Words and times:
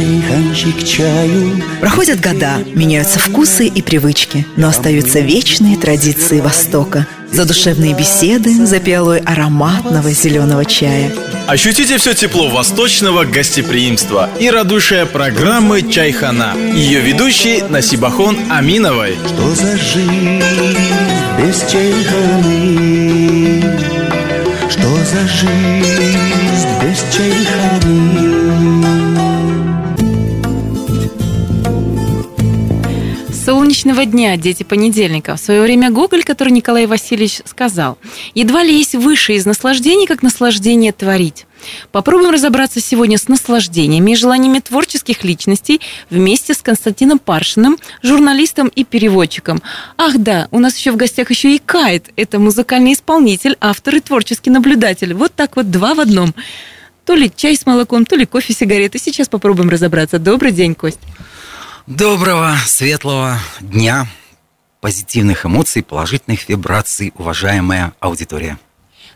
чайханчик 0.00 0.84
чаю. 0.84 1.62
Проходят 1.80 2.20
года, 2.20 2.58
меняются 2.74 3.18
вкусы 3.18 3.66
и 3.66 3.82
привычки, 3.82 4.46
но 4.56 4.68
остаются 4.68 5.20
вечные 5.20 5.76
традиции 5.76 6.40
Востока. 6.40 7.06
Задушевные 7.30 7.94
беседы 7.94 8.66
за 8.66 8.80
пиалой 8.80 9.18
ароматного 9.20 10.10
зеленого 10.10 10.64
чая. 10.64 11.12
Ощутите 11.46 11.98
все 11.98 12.14
тепло 12.14 12.48
восточного 12.48 13.24
гостеприимства 13.24 14.30
и 14.40 14.50
радушие 14.50 15.04
программы 15.06 15.82
«Чайхана». 15.82 16.54
Ее 16.74 17.00
ведущий 17.00 17.62
Насибахон 17.68 18.36
Аминовой. 18.50 19.16
Что 19.26 19.54
за 19.54 19.76
жизнь 19.76 20.42
без 21.38 21.60
чайханы? 21.70 23.62
Что 24.70 24.96
за 25.04 25.28
жизнь 25.28 26.68
без 26.82 26.98
чайханы? 27.14 27.59
Солнечного 33.80 34.04
дня, 34.04 34.36
дети 34.36 34.62
понедельника. 34.62 35.36
В 35.36 35.40
свое 35.40 35.62
время 35.62 35.90
Гоголь, 35.90 36.22
который 36.22 36.50
Николай 36.52 36.84
Васильевич 36.84 37.40
сказал, 37.46 37.96
едва 38.34 38.62
ли 38.62 38.76
есть 38.76 38.94
выше 38.94 39.32
из 39.32 39.46
наслаждений, 39.46 40.06
как 40.06 40.22
наслаждение 40.22 40.92
творить. 40.92 41.46
Попробуем 41.90 42.30
разобраться 42.30 42.78
сегодня 42.78 43.16
с 43.16 43.26
наслаждениями 43.26 44.10
и 44.10 44.16
желаниями 44.16 44.58
творческих 44.58 45.24
личностей 45.24 45.80
вместе 46.10 46.52
с 46.52 46.58
Константином 46.58 47.18
Паршиным, 47.18 47.78
журналистом 48.02 48.68
и 48.68 48.84
переводчиком. 48.84 49.62
Ах 49.96 50.18
да, 50.18 50.48
у 50.50 50.58
нас 50.58 50.76
еще 50.76 50.90
в 50.90 50.96
гостях 50.96 51.30
еще 51.30 51.54
и 51.54 51.58
Кайт. 51.58 52.10
Это 52.16 52.38
музыкальный 52.38 52.92
исполнитель, 52.92 53.56
автор 53.62 53.94
и 53.94 54.00
творческий 54.00 54.50
наблюдатель. 54.50 55.14
Вот 55.14 55.34
так 55.34 55.56
вот 55.56 55.70
два 55.70 55.94
в 55.94 56.00
одном. 56.00 56.34
То 57.06 57.14
ли 57.14 57.32
чай 57.34 57.56
с 57.56 57.64
молоком, 57.64 58.04
то 58.04 58.14
ли 58.14 58.26
кофе, 58.26 58.52
сигареты. 58.52 58.98
Сейчас 58.98 59.30
попробуем 59.30 59.70
разобраться. 59.70 60.18
Добрый 60.18 60.52
день, 60.52 60.74
Кость. 60.74 61.00
Доброго, 61.86 62.56
светлого 62.66 63.38
дня, 63.60 64.06
позитивных 64.80 65.46
эмоций, 65.46 65.82
положительных 65.82 66.48
вибраций, 66.48 67.12
уважаемая 67.16 67.94
аудитория. 68.00 68.58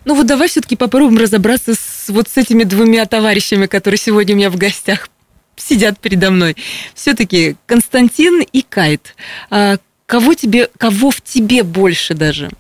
Ну 0.05 0.15
вот 0.15 0.27
давай 0.27 0.49
все-таки 0.49 0.75
попробуем 0.75 1.19
разобраться 1.19 1.75
с 1.75 2.09
вот 2.09 2.29
с 2.29 2.37
этими 2.37 2.65
двумя 2.65 3.05
товарищами, 3.07 3.67
которые 3.67 3.99
сегодня 3.99 4.35
у 4.35 4.39
меня 4.39 4.51
в 4.51 4.57
гостях 4.57 5.09
сидят 5.57 5.99
передо 5.99 6.31
мной. 6.31 6.57
Все-таки 6.95 7.57
Константин 7.67 8.41
и 8.41 8.63
Кайт. 8.63 9.15
А 9.51 9.77
кого 10.07 10.35
тебе, 10.35 10.69
кого 10.79 11.11
в 11.11 11.21
тебе 11.21 11.63
больше 11.63 12.15
даже? 12.15 12.51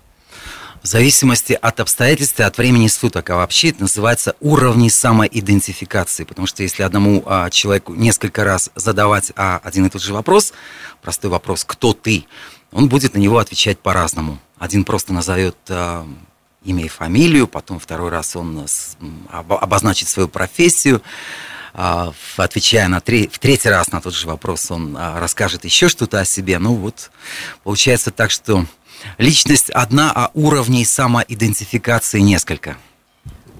В 0.84 0.86
зависимости 0.86 1.54
от 1.54 1.80
обстоятельств 1.80 2.38
и 2.40 2.42
от 2.42 2.58
времени 2.58 2.88
суток. 2.88 3.30
А 3.30 3.36
вообще 3.36 3.70
это 3.70 3.80
называется 3.80 4.36
уровни 4.40 4.90
самоидентификации. 4.90 6.24
Потому 6.24 6.46
что 6.46 6.62
если 6.62 6.82
одному 6.82 7.22
а, 7.24 7.48
человеку 7.48 7.94
несколько 7.94 8.44
раз 8.44 8.68
задавать 8.74 9.32
а, 9.34 9.62
один 9.64 9.86
и 9.86 9.88
тот 9.88 10.02
же 10.02 10.12
вопрос, 10.12 10.52
простой 11.00 11.30
вопрос 11.30 11.64
«Кто 11.64 11.94
ты?», 11.94 12.26
он 12.70 12.90
будет 12.90 13.14
на 13.14 13.18
него 13.18 13.38
отвечать 13.38 13.78
по-разному. 13.78 14.38
Один 14.58 14.84
просто 14.84 15.14
назовет 15.14 15.56
а, 15.70 16.06
имя 16.64 16.84
и 16.84 16.88
фамилию, 16.88 17.46
потом 17.46 17.80
второй 17.80 18.10
раз 18.10 18.36
он 18.36 18.66
обозначит 19.30 20.08
свою 20.10 20.28
профессию, 20.28 21.00
а, 21.72 22.12
отвечая 22.36 22.88
на 22.88 23.00
три, 23.00 23.28
в 23.28 23.38
третий 23.38 23.70
раз 23.70 23.90
на 23.90 24.02
тот 24.02 24.14
же 24.14 24.26
вопрос, 24.26 24.70
он 24.70 24.94
а, 24.98 25.18
расскажет 25.18 25.64
еще 25.64 25.88
что-то 25.88 26.20
о 26.20 26.26
себе. 26.26 26.58
Ну 26.58 26.74
вот, 26.74 27.10
получается 27.62 28.10
так, 28.10 28.30
что 28.30 28.66
личность 29.18 29.70
одна, 29.70 30.12
а 30.14 30.30
уровней 30.34 30.84
самоидентификации 30.84 32.20
несколько. 32.20 32.76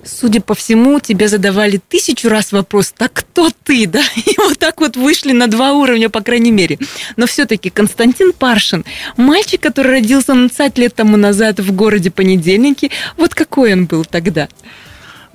Судя 0.06 0.41
по 0.41 0.55
всему, 0.55 1.01
тебе 1.01 1.28
задавали 1.28 1.81
тысячу 1.89 2.28
раз 2.28 2.53
вопрос, 2.53 2.92
так 2.97 3.12
кто 3.12 3.51
ты, 3.64 3.86
да? 3.95 4.03
И 4.17 4.34
вот 4.36 4.59
так 4.59 4.81
вот 4.81 4.97
вышли 4.97 5.33
на 5.33 5.47
два 5.47 5.73
уровня, 5.73 6.11
по 6.11 6.20
крайней 6.20 6.51
мере. 6.51 6.79
Но 7.17 7.27
все-таки 7.27 7.70
Константин 7.70 8.33
Паршин, 8.33 8.85
мальчик, 9.17 9.61
который 9.61 9.92
родился 9.92 10.35
20 10.35 10.79
лет 10.79 10.95
тому 10.95 11.17
назад 11.17 11.61
в 11.61 11.73
городе 11.73 12.11
Понедельники, 12.11 12.91
вот 13.17 13.35
какой 13.35 13.73
он 13.73 13.86
был 13.86 14.05
тогда? 14.05 14.48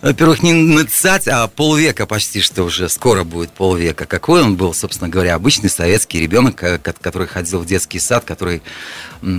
Во-первых, 0.02 0.42
не 0.44 0.54
нацать, 0.54 1.28
а 1.28 1.48
полвека 1.48 2.06
почти 2.06 2.40
что 2.40 2.64
уже, 2.64 2.88
скоро 2.88 3.26
будет 3.26 3.52
полвека. 3.52 4.06
Какой 4.06 4.42
он 4.42 4.56
был, 4.56 4.74
собственно 4.74 5.10
говоря, 5.10 5.36
обычный 5.36 5.70
советский 5.70 6.22
ребенок, 6.22 6.56
который 6.56 7.28
ходил 7.28 7.60
в 7.60 7.66
детский 7.66 8.00
сад, 8.00 8.24
который 8.24 8.62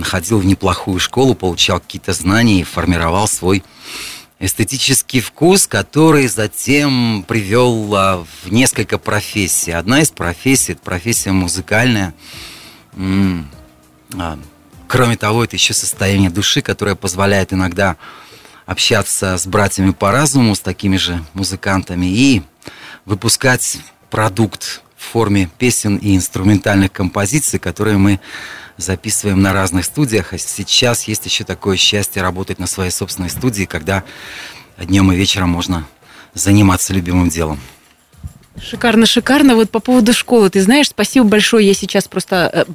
ходил 0.03 0.37
в 0.37 0.45
неплохую 0.45 0.99
школу, 0.99 1.33
получал 1.33 1.79
какие-то 1.79 2.13
знания 2.13 2.61
и 2.61 2.63
формировал 2.63 3.27
свой 3.27 3.63
эстетический 4.39 5.19
вкус, 5.19 5.65
который 5.65 6.27
затем 6.27 7.23
привел 7.27 7.95
а, 7.95 8.25
в 8.43 8.51
несколько 8.51 8.97
профессий. 8.97 9.71
Одна 9.71 10.01
из 10.01 10.09
профессий– 10.09 10.71
это 10.73 10.81
профессия 10.81 11.31
музыкальная. 11.31 12.13
А, 12.97 14.39
кроме 14.87 15.15
того, 15.15 15.43
это 15.43 15.55
еще 15.55 15.73
состояние 15.73 16.29
души, 16.29 16.61
которое 16.61 16.95
позволяет 16.95 17.53
иногда 17.53 17.97
общаться 18.65 19.37
с 19.37 19.47
братьями 19.47 19.91
по 19.91 20.11
разуму, 20.11 20.55
с 20.55 20.59
такими 20.59 20.97
же 20.97 21.23
музыкантами 21.33 22.05
и 22.05 22.43
выпускать 23.05 23.79
продукт 24.09 24.81
в 24.97 25.03
форме 25.03 25.49
песен 25.57 25.97
и 25.97 26.15
инструментальных 26.15 26.91
композиций, 26.91 27.59
которые 27.59 27.97
мы 27.97 28.19
записываем 28.77 29.41
на 29.41 29.53
разных 29.53 29.85
студиях. 29.85 30.33
А 30.33 30.37
сейчас 30.37 31.03
есть 31.07 31.25
еще 31.25 31.43
такое 31.43 31.77
счастье 31.77 32.21
работать 32.21 32.59
на 32.59 32.67
своей 32.67 32.91
собственной 32.91 33.29
студии, 33.29 33.65
когда 33.65 34.03
днем 34.77 35.11
и 35.11 35.15
вечером 35.15 35.49
можно 35.49 35.87
заниматься 36.33 36.93
любимым 36.93 37.29
делом. 37.29 37.59
Шикарно, 38.59 39.05
шикарно. 39.05 39.55
Вот 39.55 39.69
по 39.69 39.79
поводу 39.79 40.13
школы, 40.13 40.49
ты 40.49 40.61
знаешь, 40.61 40.89
спасибо 40.89 41.25
большое. 41.25 41.65
Я 41.65 41.73
сейчас 41.73 42.07
просто 42.07 42.49
э, 42.53 42.65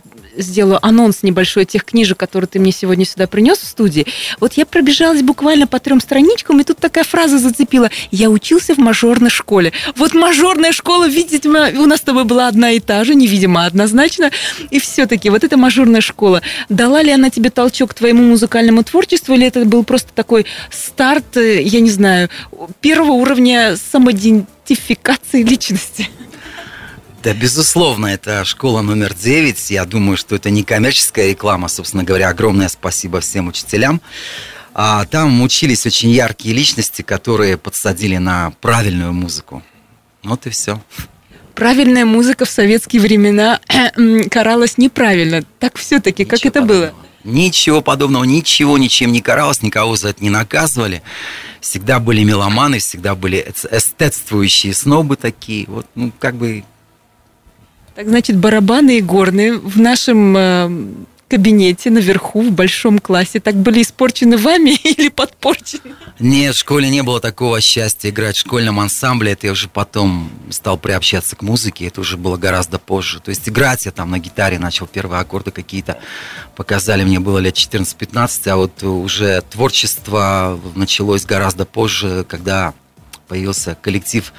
сделаю 0.40 0.84
анонс 0.84 1.22
небольшой 1.22 1.64
тех 1.66 1.84
книжек, 1.84 2.18
которые 2.18 2.48
ты 2.48 2.58
мне 2.58 2.72
сегодня 2.72 3.04
сюда 3.04 3.26
принес 3.26 3.58
в 3.58 3.66
студии. 3.66 4.06
Вот 4.40 4.54
я 4.54 4.64
пробежалась 4.64 5.22
буквально 5.22 5.66
по 5.66 5.78
трем 5.78 6.00
страничкам, 6.00 6.60
и 6.60 6.64
тут 6.64 6.78
такая 6.78 7.04
фраза 7.04 7.38
зацепила. 7.38 7.90
Я 8.10 8.30
учился 8.30 8.74
в 8.74 8.78
мажорной 8.78 9.30
школе. 9.30 9.72
Вот 9.96 10.14
мажорная 10.14 10.72
школа, 10.72 11.08
видимо, 11.08 11.68
у 11.76 11.86
нас 11.86 11.98
с 11.98 12.02
тобой 12.02 12.24
была 12.24 12.48
одна 12.48 12.72
и 12.72 12.80
та 12.80 13.04
же, 13.04 13.14
невидимо 13.14 13.66
однозначно. 13.66 14.30
И 14.70 14.80
все-таки 14.80 15.28
вот 15.28 15.44
эта 15.44 15.58
мажорная 15.58 16.00
школа, 16.00 16.40
дала 16.70 17.02
ли 17.02 17.12
она 17.12 17.28
тебе 17.28 17.50
толчок 17.50 17.90
к 17.90 17.94
твоему 17.94 18.22
музыкальному 18.22 18.82
творчеству, 18.82 19.34
или 19.34 19.46
это 19.46 19.64
был 19.66 19.84
просто 19.84 20.10
такой 20.14 20.46
старт, 20.70 21.36
э, 21.36 21.62
я 21.62 21.80
не 21.80 21.90
знаю, 21.90 22.30
первого 22.80 23.12
уровня 23.12 23.76
самоидентификации 24.66 25.42
личности? 25.42 26.08
Да, 27.22 27.34
безусловно, 27.34 28.06
это 28.06 28.44
школа 28.44 28.82
номер 28.82 29.14
9. 29.14 29.70
Я 29.70 29.84
думаю, 29.84 30.16
что 30.16 30.36
это 30.36 30.50
не 30.50 30.62
коммерческая 30.62 31.30
реклама, 31.30 31.68
собственно 31.68 32.04
говоря. 32.04 32.28
Огромное 32.28 32.68
спасибо 32.68 33.20
всем 33.20 33.48
учителям. 33.48 34.00
А 34.74 35.04
там 35.06 35.40
учились 35.42 35.86
очень 35.86 36.10
яркие 36.10 36.54
личности, 36.54 37.02
которые 37.02 37.56
подсадили 37.56 38.18
на 38.18 38.52
правильную 38.60 39.12
музыку. 39.12 39.62
Вот 40.22 40.46
и 40.46 40.50
все. 40.50 40.80
Правильная 41.54 42.04
музыка 42.04 42.44
в 42.44 42.50
советские 42.50 43.00
времена 43.00 43.60
каралась 44.30 44.76
неправильно. 44.76 45.42
Так 45.58 45.78
все-таки, 45.78 46.24
как 46.26 46.40
это 46.40 46.60
подобного. 46.60 46.78
было? 46.90 46.94
Ничего 47.26 47.82
подобного, 47.82 48.24
ничего 48.24 48.78
ничем 48.78 49.10
не 49.10 49.20
каралось, 49.20 49.60
никого 49.60 49.96
за 49.96 50.10
это 50.10 50.22
не 50.22 50.30
наказывали. 50.30 51.02
Всегда 51.60 51.98
были 51.98 52.22
меломаны, 52.22 52.78
всегда 52.78 53.16
были 53.16 53.52
эстетствующие 53.70 54.72
снобы 54.72 55.16
такие. 55.16 55.66
Вот, 55.66 55.86
ну, 55.96 56.12
как 56.18 56.36
бы 56.36 56.62
Так 57.96 58.06
значит, 58.06 58.36
барабаны 58.38 58.98
и 58.98 59.02
горные 59.02 59.58
в 59.58 59.80
нашем 59.80 60.36
э, 60.36 60.70
кабинете 61.28 61.90
наверху 61.90 62.42
в 62.42 62.52
большом 62.52 62.98
классе 62.98 63.40
так 63.40 63.56
были 63.56 63.82
испорчены 63.82 64.36
вами 64.36 64.70
или 64.84 65.08
подпорчены? 65.08 65.94
Нет, 66.18 66.54
в 66.54 66.58
школе 66.58 66.88
не 66.88 67.02
было 67.02 67.20
такого 67.20 67.60
счастья 67.60 68.10
играть 68.10 68.36
в 68.36 68.40
школьном 68.40 68.80
ансамбле. 68.80 69.32
Это 69.32 69.46
я 69.46 69.52
уже 69.52 69.68
потом 69.68 70.30
стал 70.50 70.78
приобщаться 70.78 71.36
к 71.36 71.42
музыке. 71.42 71.86
Это 71.86 72.00
уже 72.00 72.16
было 72.16 72.36
гораздо 72.36 72.78
позже. 72.78 73.20
То 73.20 73.30
есть 73.30 73.48
играть 73.48 73.86
я 73.86 73.92
там 73.92 74.10
на 74.10 74.18
гитаре 74.18 74.58
начал 74.58 74.86
первые 74.86 75.20
аккорды 75.20 75.50
какие-то. 75.50 75.98
Показали 76.54 77.04
мне 77.04 77.20
было 77.20 77.38
лет 77.38 77.56
14-15, 77.56 78.48
а 78.48 78.56
вот 78.56 78.82
уже 78.82 79.42
творчество 79.50 80.58
началось 80.74 81.24
гораздо 81.24 81.66
позже, 81.66 82.24
когда 82.28 82.74
появился 83.28 83.76
коллектив 83.80 84.32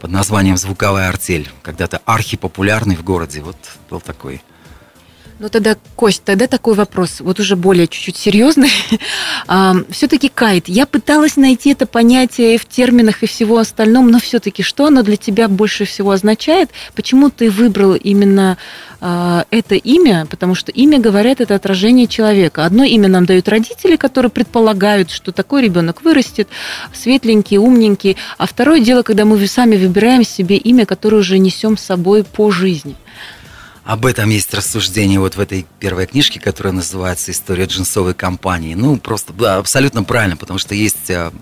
под 0.00 0.10
названием 0.10 0.56
«Звуковая 0.56 1.08
артель». 1.08 1.50
Когда-то 1.62 2.02
архипопулярный 2.04 2.96
в 2.96 3.04
городе. 3.04 3.40
Вот 3.40 3.56
был 3.88 4.00
такой 4.00 4.42
Ну 5.40 5.48
тогда, 5.48 5.76
Кость, 5.96 6.22
тогда 6.24 6.46
такой 6.46 6.74
вопрос, 6.74 7.20
вот 7.20 7.40
уже 7.40 7.56
более 7.56 7.88
чуть-чуть 7.88 8.16
серьезный. 8.16 8.70
все-таки 9.90 10.28
кайт. 10.28 10.68
Я 10.68 10.86
пыталась 10.86 11.36
найти 11.36 11.70
это 11.70 11.86
понятие 11.86 12.56
в 12.56 12.66
терминах 12.66 13.22
и 13.24 13.26
всего 13.26 13.58
остальном, 13.58 14.10
но 14.10 14.20
все-таки 14.20 14.62
что 14.62 14.86
оно 14.86 15.02
для 15.02 15.16
тебя 15.16 15.48
больше 15.48 15.86
всего 15.86 16.12
означает? 16.12 16.70
Почему 16.94 17.30
ты 17.30 17.50
выбрал 17.50 17.94
именно 17.94 18.58
а, 19.00 19.44
это 19.50 19.74
имя? 19.74 20.26
Потому 20.30 20.54
что 20.54 20.70
имя, 20.70 21.00
говорят, 21.00 21.40
это 21.40 21.56
отражение 21.56 22.06
человека. 22.06 22.64
Одно 22.64 22.84
имя 22.84 23.08
нам 23.08 23.26
дают 23.26 23.48
родители, 23.48 23.96
которые 23.96 24.30
предполагают, 24.30 25.10
что 25.10 25.32
такой 25.32 25.62
ребенок 25.62 26.02
вырастет, 26.02 26.48
светленький, 26.92 27.58
умненький. 27.58 28.16
А 28.38 28.46
второе 28.46 28.80
дело, 28.80 29.02
когда 29.02 29.24
мы 29.24 29.44
сами 29.48 29.76
выбираем 29.76 30.24
себе 30.24 30.56
имя, 30.56 30.86
которое 30.86 31.16
уже 31.16 31.38
несем 31.38 31.76
с 31.76 31.82
собой 31.82 32.22
по 32.22 32.52
жизни. 32.52 32.94
Об 33.84 34.06
этом 34.06 34.30
есть 34.30 34.54
рассуждение 34.54 35.20
вот 35.20 35.36
в 35.36 35.40
этой 35.40 35.66
первой 35.78 36.06
книжке, 36.06 36.40
которая 36.40 36.72
называется 36.72 37.30
«История 37.30 37.66
джинсовой 37.66 38.14
компании». 38.14 38.74
Ну, 38.74 38.96
просто, 38.96 39.34
да, 39.34 39.58
абсолютно 39.58 40.02
правильно, 40.02 40.38
потому 40.38 40.58
что 40.58 40.74
есть 40.74 41.10
а, 41.10 41.32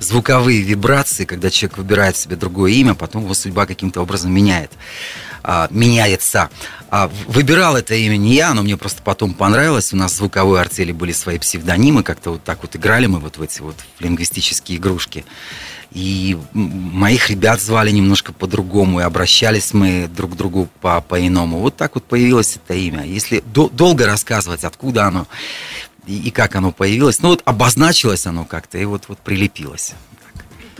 звуковые 0.00 0.62
вибрации, 0.62 1.24
когда 1.24 1.48
человек 1.48 1.78
выбирает 1.78 2.16
себе 2.16 2.34
другое 2.34 2.72
имя, 2.72 2.94
потом 2.94 3.22
его 3.22 3.34
судьба 3.34 3.66
каким-то 3.66 4.00
образом 4.00 4.32
меняет, 4.32 4.72
а, 5.44 5.68
меняется. 5.70 6.50
А, 6.90 7.08
выбирал 7.28 7.76
это 7.76 7.94
имя 7.94 8.16
не 8.16 8.34
я, 8.34 8.52
но 8.52 8.62
мне 8.62 8.76
просто 8.76 9.00
потом 9.02 9.32
понравилось. 9.32 9.92
У 9.92 9.96
нас 9.96 10.12
в 10.12 10.16
звуковой 10.16 10.60
артели 10.60 10.90
были 10.90 11.12
свои 11.12 11.38
псевдонимы, 11.38 12.02
как-то 12.02 12.30
вот 12.32 12.42
так 12.42 12.62
вот 12.62 12.74
играли 12.74 13.06
мы 13.06 13.20
вот 13.20 13.36
в 13.36 13.42
эти 13.42 13.60
вот 13.60 13.76
лингвистические 14.00 14.78
игрушки. 14.78 15.24
И 15.92 16.38
моих 16.52 17.30
ребят 17.30 17.60
звали 17.60 17.90
немножко 17.90 18.32
по-другому, 18.32 19.00
и 19.00 19.02
обращались 19.02 19.74
мы 19.74 20.08
друг 20.08 20.32
к 20.32 20.36
другу 20.36 20.68
по- 20.80 21.00
по-иному. 21.00 21.58
Вот 21.58 21.76
так 21.76 21.94
вот 21.96 22.04
появилось 22.04 22.56
это 22.56 22.74
имя. 22.74 23.04
Если 23.04 23.42
до- 23.52 23.68
долго 23.68 24.06
рассказывать, 24.06 24.62
откуда 24.64 25.06
оно 25.06 25.26
и, 26.06 26.16
и 26.28 26.30
как 26.30 26.54
оно 26.54 26.70
появилось, 26.72 27.20
ну 27.22 27.30
вот 27.30 27.42
обозначилось 27.44 28.26
оно 28.26 28.44
как-то 28.44 28.78
и 28.78 28.84
вот, 28.84 29.04
вот 29.08 29.18
прилепилось. 29.18 29.94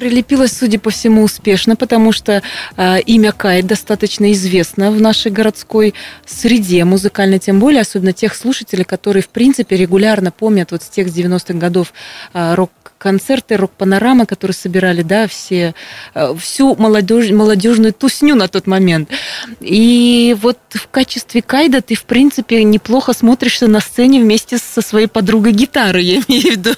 Прилепилась, 0.01 0.57
судя 0.57 0.79
по 0.79 0.89
всему, 0.89 1.23
успешно, 1.23 1.77
потому 1.77 2.11
что 2.13 2.43
э, 2.79 3.01
имя 3.03 3.33
Кайт 3.33 3.67
достаточно 3.67 4.33
известно 4.33 4.91
в 4.91 4.99
нашей 4.99 5.31
городской 5.31 5.93
среде 6.25 6.87
музыкальной, 6.87 7.39
тем 7.39 7.61
более, 7.61 7.83
особенно 7.83 8.15
тех 8.15 8.35
слушателей, 8.35 8.85
которые, 8.85 9.23
в 9.23 9.29
принципе, 9.29 9.77
регулярно 9.77 10.33
помнят 10.33 10.73
вот 10.73 10.83
с 10.83 10.89
тех 10.89 11.09
90-х 11.09 11.53
годов 11.53 11.93
э, 12.33 12.55
рок-концерты, 12.55 13.59
рок-панорама, 13.59 14.25
которые 14.25 14.55
собирали, 14.55 15.03
да, 15.03 15.29
все, 15.29 15.75
э, 16.15 16.35
всю 16.41 16.75
молодежь, 16.77 17.29
молодежную 17.31 17.93
тусню 17.93 18.37
на 18.37 18.49
тот 18.49 18.67
момент. 18.67 19.11
И 19.61 20.35
вот 20.41 20.57
в 20.71 20.89
качестве 20.89 21.43
Кайда 21.43 21.83
ты, 21.83 21.95
в 21.95 22.05
принципе, 22.05 22.65
неплохо 22.65 23.13
смотришься 23.13 23.67
на 23.67 23.81
сцене 23.81 24.19
вместе 24.23 24.57
со 24.57 24.81
своей 24.81 25.09
подругой 25.09 25.53
гитары, 25.53 26.01
я 26.01 26.23
имею 26.27 26.43
в 26.43 26.51
виду. 26.53 26.71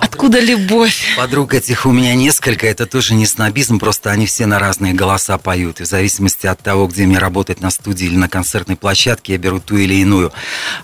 Откуда 0.00 0.40
любовь? 0.40 1.16
Подруг 1.16 1.54
этих 1.54 1.86
у 1.86 1.92
меня 1.92 2.14
несколько, 2.14 2.66
это 2.66 2.86
тоже 2.86 3.14
не 3.14 3.26
снобизм, 3.26 3.78
просто 3.78 4.10
они 4.10 4.26
все 4.26 4.46
на 4.46 4.58
разные 4.58 4.92
голоса 4.92 5.38
поют. 5.38 5.80
И 5.80 5.84
в 5.84 5.86
зависимости 5.86 6.46
от 6.46 6.60
того, 6.60 6.86
где 6.86 7.06
мне 7.06 7.18
работать 7.18 7.60
на 7.60 7.70
студии 7.70 8.06
или 8.06 8.16
на 8.16 8.28
концертной 8.28 8.76
площадке, 8.76 9.32
я 9.32 9.38
беру 9.38 9.60
ту 9.60 9.76
или 9.76 9.94
иную. 9.94 10.32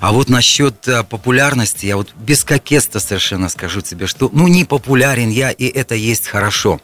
А 0.01 0.13
вот 0.13 0.29
насчет 0.29 0.87
э, 0.89 1.05
популярности, 1.05 1.87
я 1.87 1.97
вот 1.97 2.13
без 2.15 2.45
кокетства 2.45 2.99
совершенно 2.99 3.49
скажу 3.49 3.81
тебе, 3.81 4.07
что 4.07 4.31
ну 4.33 4.49
не 4.49 4.65
популярен 4.65 5.31
я, 5.31 5.51
и 5.51 5.67
это 5.67 5.95
есть 5.95 6.27
хорошо. 6.27 6.81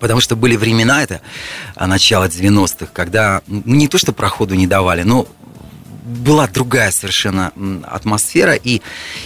Потому 0.00 0.20
что 0.20 0.36
были 0.36 0.56
времена, 0.56 1.02
это 1.02 1.20
а, 1.76 1.86
начало 1.86 2.26
90-х, 2.26 2.86
когда 2.92 3.42
ну, 3.46 3.62
не 3.64 3.88
то, 3.88 3.96
что 3.96 4.12
проходу 4.12 4.54
не 4.54 4.66
давали, 4.66 5.02
но 5.02 5.26
была 6.04 6.46
другая 6.46 6.90
совершенно 6.90 7.52
атмосфера 7.84 8.54
и 8.54 8.82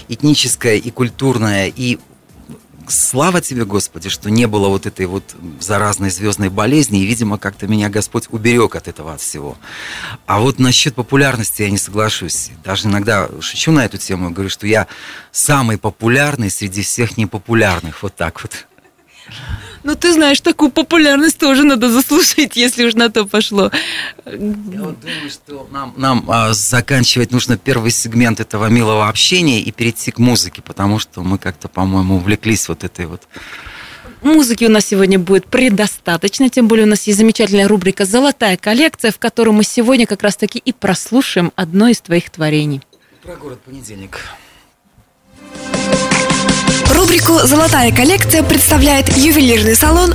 этническая, 0.08 0.76
и 0.76 0.90
культурная, 0.90 1.72
и 1.74 1.98
слава 2.88 3.40
тебе, 3.40 3.64
Господи, 3.64 4.08
что 4.08 4.30
не 4.30 4.46
было 4.46 4.68
вот 4.68 4.86
этой 4.86 5.06
вот 5.06 5.34
заразной 5.60 6.10
звездной 6.10 6.48
болезни, 6.48 7.02
и, 7.02 7.06
видимо, 7.06 7.38
как-то 7.38 7.66
меня 7.66 7.88
Господь 7.88 8.26
уберег 8.30 8.76
от 8.76 8.88
этого 8.88 9.14
от 9.14 9.20
всего. 9.20 9.56
А 10.26 10.40
вот 10.40 10.58
насчет 10.58 10.94
популярности 10.94 11.62
я 11.62 11.70
не 11.70 11.78
соглашусь. 11.78 12.50
Даже 12.64 12.88
иногда 12.88 13.28
шучу 13.40 13.72
на 13.72 13.84
эту 13.84 13.98
тему, 13.98 14.30
говорю, 14.30 14.50
что 14.50 14.66
я 14.66 14.86
самый 15.32 15.78
популярный 15.78 16.50
среди 16.50 16.82
всех 16.82 17.16
непопулярных. 17.16 18.02
Вот 18.02 18.14
так 18.14 18.42
вот. 18.42 18.66
Ну, 19.88 19.94
ты 19.94 20.12
знаешь, 20.12 20.38
такую 20.42 20.70
популярность 20.70 21.38
тоже 21.38 21.64
надо 21.64 21.90
заслужить, 21.90 22.56
если 22.56 22.84
уж 22.84 22.92
на 22.92 23.08
то 23.08 23.24
пошло. 23.24 23.70
Я 24.26 24.32
вот 24.82 25.00
думаю, 25.00 25.30
что 25.30 25.66
нам, 25.72 25.94
нам 25.96 26.30
а, 26.30 26.52
заканчивать 26.52 27.32
нужно 27.32 27.56
первый 27.56 27.90
сегмент 27.90 28.38
этого 28.38 28.66
милого 28.66 29.08
общения 29.08 29.62
и 29.62 29.72
перейти 29.72 30.10
к 30.10 30.18
музыке, 30.18 30.60
потому 30.60 30.98
что 30.98 31.22
мы 31.22 31.38
как-то, 31.38 31.68
по-моему, 31.68 32.16
увлеклись 32.16 32.68
вот 32.68 32.84
этой 32.84 33.06
вот 33.06 33.22
Музыки 34.20 34.66
у 34.66 34.68
нас 34.68 34.84
сегодня 34.84 35.18
будет 35.18 35.46
предостаточно, 35.46 36.50
тем 36.50 36.68
более 36.68 36.84
у 36.84 36.90
нас 36.90 37.06
есть 37.06 37.18
замечательная 37.18 37.66
рубрика 37.66 38.04
«Золотая 38.04 38.58
коллекция», 38.58 39.10
в 39.10 39.18
которой 39.18 39.50
мы 39.50 39.64
сегодня 39.64 40.06
как 40.06 40.22
раз-таки 40.22 40.58
и 40.58 40.72
прослушаем 40.74 41.50
одно 41.56 41.88
из 41.88 42.02
твоих 42.02 42.28
творений. 42.28 42.82
Про 43.22 43.36
город 43.36 43.60
понедельник. 43.64 44.18
Рубрику 46.90 47.46
«Золотая 47.46 47.92
коллекция» 47.92 48.42
представляет 48.42 49.16
ювелирный 49.16 49.74
салон 49.74 50.14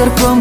до 0.00 0.06
ветерком 0.06 0.40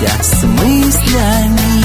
Соберемся 0.00 0.22
с 0.22 0.42
мыслями 0.44 1.84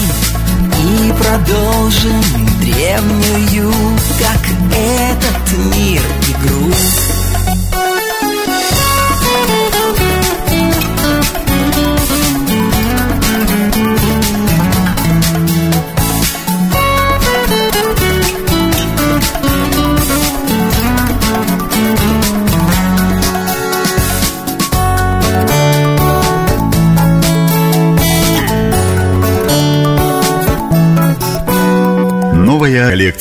И 0.83 1.13
продолжим 1.13 2.21
древнюю, 2.59 3.73
как 4.19 4.41
этот 4.71 5.75
мир, 5.75 6.01
игру 6.29 6.71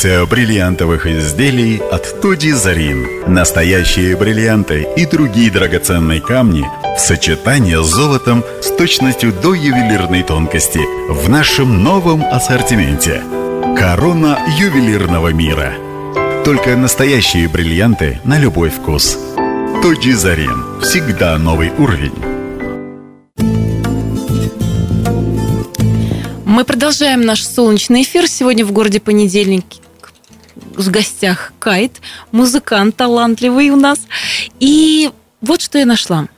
коллекция 0.04 0.26
бриллиантовых 0.26 1.06
изделий 1.06 1.80
от 1.90 2.20
Тоди 2.20 2.52
Зарин. 2.52 3.06
Настоящие 3.26 4.14
бриллианты 4.16 4.86
и 4.96 5.06
другие 5.06 5.50
драгоценные 5.50 6.20
камни 6.20 6.66
в 6.94 7.00
сочетании 7.00 7.82
с 7.82 7.86
золотом 7.86 8.44
с 8.60 8.70
точностью 8.76 9.32
до 9.32 9.54
ювелирной 9.54 10.22
тонкости 10.22 10.80
в 11.10 11.30
нашем 11.30 11.82
новом 11.82 12.22
ассортименте. 12.22 13.22
Корона 13.78 14.38
ювелирного 14.58 15.32
мира. 15.32 15.72
Только 16.44 16.76
настоящие 16.76 17.48
бриллианты 17.48 18.20
на 18.24 18.38
любой 18.38 18.68
вкус. 18.68 19.18
Тоджи 19.82 20.12
Зарин. 20.14 20.82
Всегда 20.82 21.38
новый 21.38 21.70
уровень. 21.78 22.12
Мы 26.44 26.64
продолжаем 26.64 27.22
наш 27.22 27.42
солнечный 27.42 28.02
эфир. 28.02 28.28
Сегодня 28.28 28.66
в 28.66 28.72
городе 28.72 29.00
понедельник 29.00 29.64
в 30.76 30.90
гостях 30.90 31.52
Кайт, 31.58 32.00
музыкант 32.32 32.96
талантливый 32.96 33.70
у 33.70 33.76
нас. 33.76 34.00
И 34.60 35.10
вот 35.40 35.60
что 35.60 35.78
я 35.78 35.86
нашла. 35.86 36.28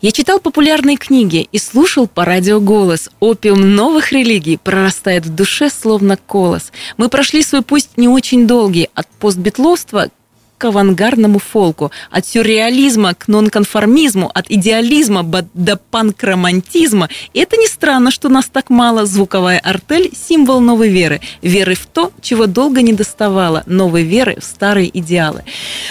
Я 0.00 0.12
читал 0.12 0.38
популярные 0.38 0.96
книги 0.96 1.48
и 1.50 1.58
слушал 1.58 2.06
по 2.06 2.24
радио 2.24 2.60
голос. 2.60 3.10
Опиум 3.20 3.74
новых 3.74 4.12
религий 4.12 4.56
прорастает 4.56 5.26
в 5.26 5.34
душе, 5.34 5.70
словно 5.70 6.16
колос. 6.16 6.72
Мы 6.96 7.08
прошли 7.08 7.42
свой 7.42 7.62
путь 7.62 7.88
не 7.96 8.08
очень 8.08 8.46
долгий, 8.46 8.88
от 8.94 9.08
постбитловства 9.08 10.08
к 10.58 10.64
авангардному 10.64 11.38
фолку, 11.38 11.90
от 12.10 12.26
сюрреализма 12.26 13.14
к 13.14 13.28
нонконформизму, 13.28 14.30
от 14.32 14.50
идеализма 14.50 15.22
до 15.22 15.76
панкромантизма. 15.76 17.08
И 17.32 17.40
это 17.40 17.56
не 17.56 17.66
странно, 17.66 18.10
что 18.10 18.28
нас 18.28 18.46
так 18.46 18.70
мало. 18.70 19.06
Звуковая 19.06 19.58
артель– 19.58 20.12
символ 20.28 20.60
новой 20.60 20.88
веры. 20.88 21.20
Веры 21.42 21.74
в 21.74 21.86
то, 21.86 22.12
чего 22.20 22.46
долго 22.46 22.82
не 22.82 22.92
доставало. 22.92 23.62
Новой 23.66 24.02
веры 24.04 24.36
в 24.40 24.44
старые 24.44 24.90
идеалы. 24.98 25.42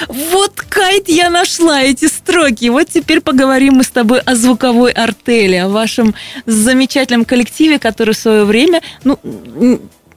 Вот, 0.07 0.53
Кайт, 0.69 1.09
я 1.09 1.29
нашла 1.29 1.81
эти 1.81 2.05
строки. 2.05 2.69
Вот 2.69 2.89
теперь 2.89 3.21
поговорим 3.21 3.75
мы 3.75 3.83
с 3.83 3.89
тобой 3.89 4.19
о 4.19 4.35
звуковой 4.35 4.91
артели, 4.91 5.55
о 5.55 5.69
вашем 5.69 6.15
замечательном 6.45 7.25
коллективе, 7.25 7.79
который 7.79 8.13
в 8.13 8.17
свое 8.17 8.43
время, 8.45 8.81
ну, 9.03 9.19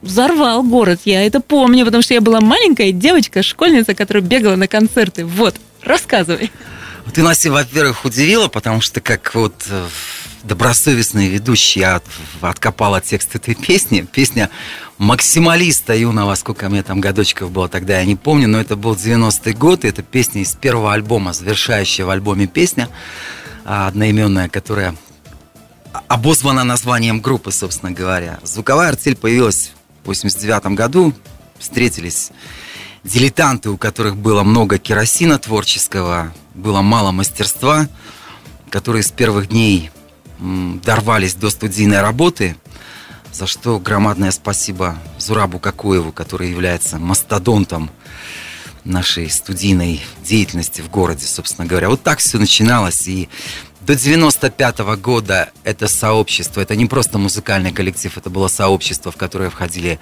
взорвал 0.01 0.63
город. 0.63 1.01
Я 1.05 1.25
это 1.25 1.39
помню, 1.39 1.85
потому 1.85 2.01
что 2.03 2.13
я 2.13 2.21
была 2.21 2.41
маленькая 2.41 2.91
девочка, 2.91 3.43
школьница, 3.43 3.95
которая 3.95 4.23
бегала 4.23 4.55
на 4.55 4.67
концерты. 4.67 5.25
Вот, 5.25 5.55
рассказывай. 5.81 6.51
Ты, 7.13 7.23
Настя, 7.23 7.51
во-первых, 7.51 8.05
удивила, 8.05 8.47
потому 8.47 8.81
что 8.81 8.99
как 8.99 9.33
вот 9.33 9.65
э, 9.69 9.87
добросовестный 10.43 11.27
ведущий 11.27 11.81
я 11.81 12.01
откопала 12.41 13.01
текст 13.01 13.35
этой 13.35 13.55
песни. 13.67 14.01
Песня 14.01 14.49
максималиста 14.97 15.95
юного, 15.95 16.35
сколько 16.35 16.69
мне 16.69 16.83
там 16.83 17.01
годочков 17.01 17.51
было 17.51 17.69
тогда, 17.69 17.99
я 17.99 18.05
не 18.05 18.15
помню, 18.15 18.47
но 18.47 18.59
это 18.59 18.75
был 18.75 18.95
90-й 18.95 19.53
год, 19.53 19.85
и 19.85 19.87
это 19.87 20.01
песня 20.01 20.41
из 20.41 20.55
первого 20.55 20.93
альбома, 20.93 21.33
завершающая 21.33 22.05
в 22.05 22.09
альбоме 22.09 22.47
песня, 22.47 22.89
а, 23.63 23.87
одноименная, 23.87 24.49
которая 24.49 24.95
обозвана 26.07 26.63
названием 26.63 27.21
группы, 27.21 27.51
собственно 27.51 27.91
говоря. 27.91 28.39
Звуковая 28.43 28.89
артель 28.89 29.15
появилась 29.15 29.71
89 30.07 30.75
году 30.75 31.13
встретились 31.59 32.31
дилетанты, 33.03 33.69
у 33.69 33.77
которых 33.77 34.17
было 34.17 34.43
много 34.43 34.77
керосина 34.77 35.37
творческого, 35.37 36.33
было 36.55 36.81
мало 36.81 37.11
мастерства, 37.11 37.87
которые 38.69 39.03
с 39.03 39.11
первых 39.11 39.49
дней 39.49 39.91
дорвались 40.39 41.35
до 41.35 41.49
студийной 41.49 42.01
работы, 42.01 42.55
за 43.31 43.47
что 43.47 43.79
громадное 43.79 44.31
спасибо 44.31 44.97
Зурабу 45.19 45.59
Какоеву, 45.59 46.11
который 46.11 46.49
является 46.49 46.97
мастодонтом 46.97 47.89
нашей 48.83 49.29
студийной 49.29 50.01
деятельности 50.23 50.81
в 50.81 50.89
городе, 50.89 51.25
собственно 51.25 51.67
говоря. 51.67 51.89
Вот 51.89 52.03
так 52.03 52.19
все 52.19 52.37
начиналось, 52.37 53.07
и 53.07 53.29
до 53.87 53.95
95 53.95 54.79
-го 54.79 54.97
года 54.97 55.49
это 55.63 55.87
сообщество, 55.87 56.59
это 56.59 56.75
не 56.75 56.87
просто 56.87 57.17
музыкальный 57.17 57.71
коллектив, 57.71 58.17
это 58.17 58.29
было 58.29 58.49
сообщество, 58.49 59.13
в 59.13 59.15
которое 59.15 59.49
входили 59.49 59.97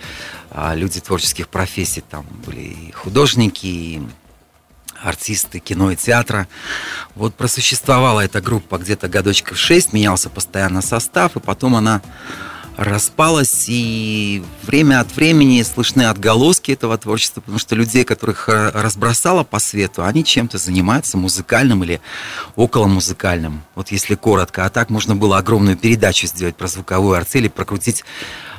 а, 0.50 0.74
люди 0.74 1.00
творческих 1.00 1.48
профессий. 1.48 2.02
Там 2.02 2.26
были 2.48 2.62
и 2.62 2.92
художники, 2.92 3.68
и 3.68 4.02
артисты 5.04 5.60
кино 5.60 5.92
и 5.92 5.96
театра. 5.96 6.48
Вот 7.14 7.36
просуществовала 7.36 8.22
эта 8.22 8.42
группа 8.42 8.80
где-то 8.80 9.08
годочков 9.08 9.60
6, 9.60 9.94
менялся 9.94 10.32
постоянно 10.32 10.82
состав, 10.82 11.36
и 11.36 11.40
потом 11.40 11.76
она 11.76 12.02
распалась, 12.78 13.66
и 13.68 14.44
время 14.64 15.00
от 15.00 15.16
времени 15.16 15.62
слышны 15.64 16.04
отголоски 16.04 16.72
этого 16.72 16.98
творчества, 16.98 17.42
потому 17.42 17.60
что 17.60 17.76
людей, 17.76 18.04
которых 18.04 18.50
э, 18.50 18.72
разбросало 18.74 19.44
по 19.44 19.60
свету, 19.60 20.04
они 20.04 20.24
чем-то 20.24 20.58
занимаются 20.58 21.18
музыкальным 21.18 21.84
или 21.84 22.02
около 22.56 22.88
музыкальным. 22.88 23.62
Вот 23.76 23.92
если 23.92 24.16
коротко. 24.16 24.66
А 24.66 24.70
так 24.70 24.90
можно 24.90 25.16
было 25.16 25.38
огромную 25.38 25.78
передачу 25.78 26.28
сделать 26.28 26.56
про 26.56 26.68
звуковую 26.68 27.16
артель 27.16 27.46
и 27.46 27.50
прокрутить 27.50 28.04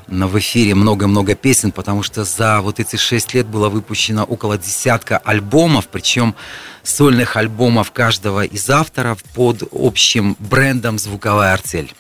в 0.08 0.38
эфире 0.38 0.75
много-много 0.75 1.35
песен, 1.35 1.73
потому 1.73 2.02
что 2.02 2.25
за 2.25 2.61
вот 2.61 2.78
эти 2.78 2.96
шесть 2.96 3.35
лет 3.35 3.46
было 3.46 3.68
выпущено 3.68 4.25
около 4.25 4.56
десятка 4.56 5.18
альбомов, 5.18 5.88
причем 5.88 6.37
сольных 6.82 7.37
альбомов 7.37 7.90
каждого 7.90 8.44
из 8.44 8.70
авторов 8.70 9.23
под 9.35 9.64
общим 9.73 10.37
брендом 10.38 10.99
«Звуковая 10.99 11.52
артель». 11.52 11.92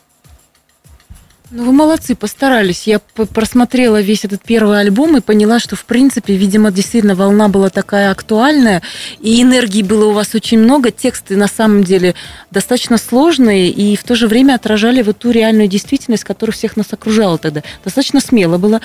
Ну, 1.56 1.64
вы 1.64 1.72
молодцы, 1.72 2.14
постарались. 2.14 2.86
Я 2.86 2.98
просмотрела 2.98 4.02
весь 4.02 4.26
этот 4.26 4.42
первый 4.42 4.78
альбом 4.78 5.16
и 5.16 5.22
поняла, 5.22 5.58
что, 5.58 5.74
в 5.74 5.86
принципе, 5.86 6.36
видимо, 6.36 6.70
действительно 6.70 7.14
волна 7.14 7.48
была 7.48 7.70
такая 7.70 8.10
актуальная, 8.10 8.82
и 9.20 9.40
энергии 9.40 9.82
было 9.82 10.04
у 10.04 10.12
вас 10.12 10.34
очень 10.34 10.58
много, 10.58 10.90
тексты, 10.90 11.34
на 11.34 11.48
самом 11.48 11.82
деле, 11.82 12.14
достаточно 12.50 12.98
сложные, 12.98 13.70
и 13.70 13.96
в 13.96 14.04
то 14.04 14.14
же 14.14 14.28
время 14.28 14.56
отражали 14.56 15.00
вот 15.00 15.16
ту 15.16 15.30
реальную 15.30 15.66
действительность, 15.66 16.24
которая 16.24 16.52
всех 16.52 16.76
нас 16.76 16.88
окружала 16.90 17.38
тогда. 17.38 17.62
Достаточно 17.82 18.20
смело 18.20 18.58
было. 18.58 18.82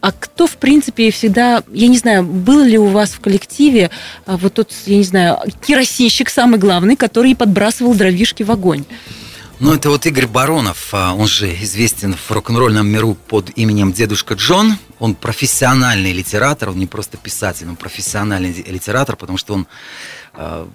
А 0.00 0.10
кто, 0.10 0.48
в 0.48 0.56
принципе, 0.56 1.12
всегда, 1.12 1.62
я 1.72 1.86
не 1.86 1.98
знаю, 1.98 2.24
был 2.24 2.64
ли 2.64 2.78
у 2.78 2.86
вас 2.86 3.10
в 3.10 3.20
коллективе 3.20 3.90
а, 4.26 4.36
вот 4.36 4.54
тот, 4.54 4.72
я 4.86 4.96
не 4.96 5.04
знаю, 5.04 5.38
керосинщик 5.64 6.30
самый 6.30 6.58
главный, 6.58 6.96
который 6.96 7.36
подбрасывал 7.36 7.94
дровишки 7.94 8.42
в 8.42 8.50
огонь? 8.50 8.84
Ну, 9.60 9.74
это 9.74 9.90
вот 9.90 10.06
Игорь 10.06 10.28
Баронов, 10.28 10.90
а, 10.92 11.14
он 11.14 11.26
же 11.26 11.52
известен 11.62 12.14
в 12.14 12.30
рок-н-ролльном 12.30 12.86
миру 12.86 13.14
под 13.14 13.50
именем 13.56 13.92
Дедушка 13.92 14.34
Джон. 14.34 14.78
Он 15.00 15.16
профессиональный 15.16 16.12
литератор, 16.12 16.68
он 16.70 16.78
не 16.78 16.86
просто 16.86 17.16
писатель, 17.16 17.68
он 17.68 17.74
профессиональный 17.74 18.52
литератор, 18.52 19.16
потому 19.16 19.36
что 19.36 19.54
он 19.54 19.66
а, 20.34 20.68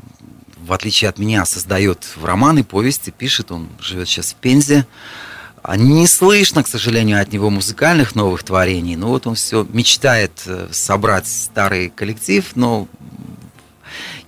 в 0.66 0.72
отличие 0.72 1.10
от 1.10 1.20
меня, 1.20 1.46
создает 1.46 2.08
романы, 2.22 2.64
повести, 2.64 3.10
пишет. 3.10 3.52
Он 3.52 3.70
живет 3.80 4.08
сейчас 4.08 4.32
в 4.32 4.36
Пензе. 4.36 4.88
А 5.62 5.78
Не 5.78 6.08
слышно, 6.08 6.64
к 6.64 6.68
сожалению, 6.68 7.22
от 7.22 7.32
него 7.32 7.50
музыкальных 7.50 8.16
новых 8.16 8.44
творений. 8.44 8.96
Но 8.96 9.08
вот 9.10 9.28
он 9.28 9.36
все 9.36 9.66
мечтает 9.72 10.42
э, 10.46 10.68
собрать 10.72 11.28
старый 11.28 11.90
коллектив, 11.90 12.46
но 12.56 12.88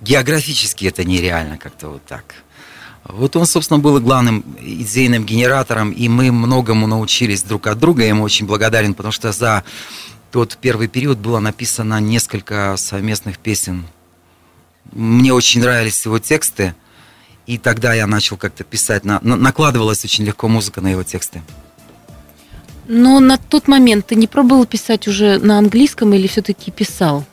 географически 0.00 0.86
это 0.86 1.04
нереально 1.04 1.58
как-то 1.58 1.88
вот 1.88 2.04
так. 2.06 2.24
Вот 3.08 3.36
он, 3.36 3.46
собственно, 3.46 3.78
был 3.78 4.00
главным 4.00 4.44
идейным 4.60 5.24
генератором, 5.24 5.90
и 5.90 6.08
мы 6.08 6.32
многому 6.32 6.86
научились 6.86 7.42
друг 7.42 7.66
от 7.68 7.78
друга. 7.78 8.02
Я 8.02 8.08
ему 8.08 8.24
очень 8.24 8.46
благодарен, 8.46 8.94
потому 8.94 9.12
что 9.12 9.32
за 9.32 9.64
тот 10.32 10.58
первый 10.60 10.88
период 10.88 11.18
было 11.18 11.38
написано 11.38 12.00
несколько 12.00 12.74
совместных 12.76 13.38
песен. 13.38 13.84
Мне 14.92 15.32
очень 15.32 15.60
нравились 15.60 16.04
его 16.04 16.18
тексты, 16.18 16.74
и 17.46 17.58
тогда 17.58 17.94
я 17.94 18.06
начал 18.06 18.36
как-то 18.36 18.64
писать. 18.64 19.04
На, 19.04 19.20
на, 19.22 19.36
накладывалась 19.36 20.04
очень 20.04 20.24
легко 20.24 20.48
музыка 20.48 20.80
на 20.80 20.88
его 20.88 21.02
тексты. 21.02 21.42
Но 22.88 23.20
на 23.20 23.36
тот 23.36 23.68
момент 23.68 24.06
ты 24.06 24.14
не 24.14 24.26
пробовал 24.26 24.64
писать 24.66 25.08
уже 25.08 25.38
на 25.38 25.58
английском 25.58 26.12
или 26.12 26.26
все-таки 26.26 26.70
писал? 26.70 27.24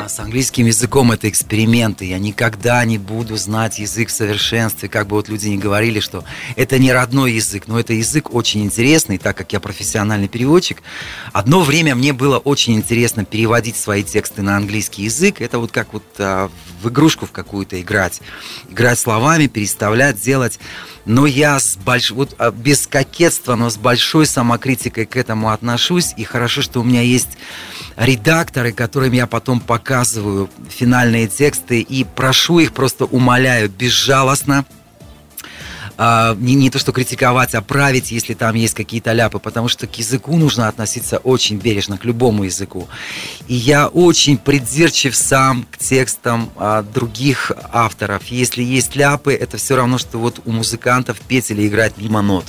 А 0.00 0.08
с 0.08 0.20
английским 0.20 0.66
языком 0.66 1.10
это 1.10 1.28
эксперименты. 1.28 2.04
Я 2.04 2.20
никогда 2.20 2.84
не 2.84 2.98
буду 2.98 3.36
знать 3.36 3.80
язык 3.80 4.10
в 4.10 4.12
совершенстве. 4.12 4.88
Как 4.88 5.08
бы 5.08 5.16
вот 5.16 5.28
люди 5.28 5.48
не 5.48 5.58
говорили, 5.58 5.98
что 5.98 6.24
это 6.54 6.78
не 6.78 6.92
родной 6.92 7.32
язык, 7.32 7.64
но 7.66 7.80
это 7.80 7.94
язык 7.94 8.32
очень 8.32 8.64
интересный, 8.64 9.18
так 9.18 9.36
как 9.36 9.52
я 9.52 9.58
профессиональный 9.58 10.28
переводчик. 10.28 10.84
Одно 11.32 11.62
время 11.62 11.96
мне 11.96 12.12
было 12.12 12.38
очень 12.38 12.76
интересно 12.76 13.24
переводить 13.24 13.76
свои 13.76 14.04
тексты 14.04 14.42
на 14.42 14.56
английский 14.56 15.02
язык. 15.02 15.40
Это 15.40 15.58
вот 15.58 15.72
как 15.72 15.92
вот 15.92 16.04
а, 16.18 16.48
в 16.80 16.88
игрушку 16.90 17.26
в 17.26 17.32
какую-то 17.32 17.80
играть. 17.80 18.20
Играть 18.70 19.00
словами, 19.00 19.48
переставлять, 19.48 20.20
делать. 20.20 20.60
Но 21.08 21.24
я 21.24 21.58
с 21.58 21.78
больш... 21.78 22.10
вот, 22.10 22.34
а, 22.38 22.50
без 22.50 22.86
кокетства, 22.86 23.56
но 23.56 23.70
с 23.70 23.78
большой 23.78 24.26
самокритикой 24.26 25.06
к 25.06 25.16
этому 25.16 25.50
отношусь. 25.50 26.12
И 26.18 26.24
хорошо, 26.24 26.60
что 26.60 26.80
у 26.80 26.84
меня 26.84 27.00
есть 27.00 27.38
редакторы, 27.96 28.72
которым 28.72 29.12
я 29.12 29.26
потом 29.26 29.60
показываю 29.60 30.50
финальные 30.68 31.26
тексты 31.26 31.80
и 31.80 32.04
прошу 32.04 32.58
их, 32.58 32.74
просто 32.74 33.06
умоляю, 33.06 33.70
безжалостно 33.70 34.66
а, 36.00 36.36
не, 36.38 36.54
не 36.54 36.70
то 36.70 36.78
что 36.78 36.92
критиковать, 36.92 37.56
а 37.56 37.60
править, 37.60 38.12
если 38.12 38.34
там 38.34 38.54
есть 38.54 38.74
какие-то 38.74 39.12
ляпы, 39.12 39.40
потому 39.40 39.66
что 39.66 39.88
к 39.88 39.98
языку 39.98 40.36
нужно 40.36 40.68
относиться 40.68 41.18
очень 41.18 41.56
бережно, 41.58 41.98
к 41.98 42.04
любому 42.04 42.44
языку. 42.44 42.86
И 43.48 43.54
я 43.54 43.88
очень 43.88 44.38
придирчив 44.38 45.16
сам 45.16 45.66
к 45.68 45.76
текстам 45.76 46.50
а, 46.56 46.82
других 46.82 47.50
авторов. 47.72 48.26
Если 48.26 48.62
есть 48.62 48.94
ляпы, 48.94 49.34
это 49.34 49.56
все 49.56 49.74
равно, 49.74 49.98
что 49.98 50.18
вот 50.18 50.40
у 50.44 50.52
музыкантов 50.52 51.20
петь 51.20 51.50
или 51.50 51.66
играть 51.66 51.94
мимо 51.96 52.22
нот. 52.22 52.46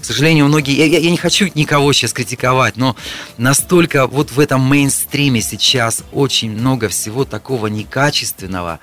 К 0.00 0.04
сожалению, 0.04 0.46
многие... 0.46 0.74
Я, 0.74 0.86
я, 0.86 0.98
я 0.98 1.10
не 1.10 1.18
хочу 1.18 1.50
никого 1.54 1.92
сейчас 1.92 2.14
критиковать, 2.14 2.78
но 2.78 2.96
настолько 3.36 4.06
вот 4.06 4.30
в 4.30 4.40
этом 4.40 4.62
мейнстриме 4.62 5.42
сейчас 5.42 6.02
очень 6.12 6.50
много 6.50 6.88
всего 6.88 7.26
такого 7.26 7.66
некачественного, 7.66 8.80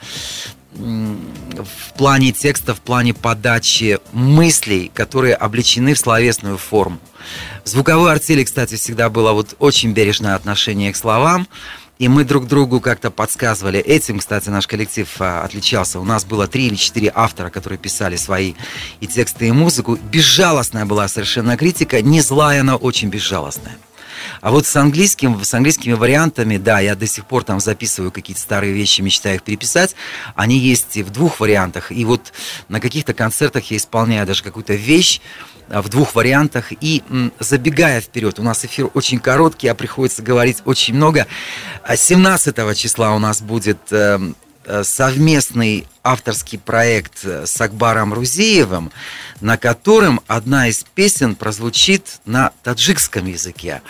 в 0.75 1.93
плане 1.97 2.31
текста, 2.31 2.73
в 2.73 2.81
плане 2.81 3.13
подачи 3.13 3.99
мыслей, 4.11 4.91
которые 4.93 5.35
облечены 5.35 5.93
в 5.93 5.99
словесную 5.99 6.57
форму. 6.57 6.99
В 7.63 7.69
звуковой 7.69 8.11
артели, 8.11 8.43
кстати, 8.43 8.75
всегда 8.75 9.09
было 9.09 9.33
вот 9.33 9.55
очень 9.59 9.93
бережное 9.93 10.35
отношение 10.35 10.91
к 10.91 10.95
словам, 10.95 11.47
и 11.99 12.07
мы 12.07 12.25
друг 12.25 12.47
другу 12.47 12.81
как-то 12.81 13.11
подсказывали. 13.11 13.79
Этим, 13.79 14.19
кстати, 14.19 14.49
наш 14.49 14.67
коллектив 14.67 15.07
а, 15.19 15.43
отличался. 15.43 15.99
У 15.99 16.03
нас 16.03 16.25
было 16.25 16.47
три 16.47 16.67
или 16.67 16.75
четыре 16.75 17.11
автора, 17.13 17.49
которые 17.49 17.79
писали 17.79 18.15
свои 18.15 18.55
и 18.99 19.07
тексты, 19.07 19.47
и 19.47 19.51
музыку. 19.51 19.97
Безжалостная 20.11 20.85
была 20.85 21.07
совершенно 21.07 21.55
критика, 21.55 22.01
не 22.01 22.21
злая, 22.21 22.63
но 22.63 22.75
очень 22.75 23.09
безжалостная. 23.09 23.77
А 24.41 24.51
вот 24.51 24.65
с 24.65 24.75
английским, 24.75 25.43
с 25.43 25.53
английскими 25.53 25.93
вариантами, 25.93 26.57
да, 26.57 26.79
я 26.79 26.95
до 26.95 27.07
сих 27.07 27.25
пор 27.25 27.43
там 27.43 27.59
записываю 27.59 28.11
какие-то 28.11 28.41
старые 28.41 28.73
вещи, 28.73 29.01
мечтаю 29.01 29.35
их 29.35 29.43
переписать. 29.43 29.95
Они 30.35 30.57
есть 30.57 30.97
в 30.97 31.09
двух 31.11 31.39
вариантах. 31.39 31.91
И 31.91 32.05
вот 32.05 32.33
на 32.69 32.79
каких-то 32.79 33.13
концертах 33.13 33.71
я 33.71 33.77
исполняю 33.77 34.25
даже 34.25 34.43
какую-то 34.43 34.73
вещь 34.73 35.21
а, 35.69 35.81
в 35.81 35.89
двух 35.89 36.15
вариантах. 36.15 36.71
И 36.81 37.03
забегая 37.39 38.01
вперед, 38.01 38.39
у 38.39 38.43
нас 38.43 38.65
эфир 38.65 38.89
очень 38.93 39.19
короткий, 39.19 39.67
а 39.67 39.75
приходится 39.75 40.21
говорить 40.21 40.57
очень 40.65 40.95
много. 40.95 41.27
17 41.93 42.57
а 42.57 42.75
числа 42.75 43.15
у 43.15 43.19
нас 43.19 43.41
будет 43.41 43.79
эм, 43.91 44.35
совместный 44.83 45.87
авторский 46.03 46.59
проект 46.59 47.25
с 47.25 47.61
Акбаром 47.61 48.13
Рузеевым, 48.13 48.91
на 49.39 49.57
котором 49.57 50.21
одна 50.27 50.67
из 50.67 50.83
песен 50.95 51.35
прозвучит 51.35 52.19
на 52.25 52.51
таджикском 52.63 53.25
языке. 53.25 53.81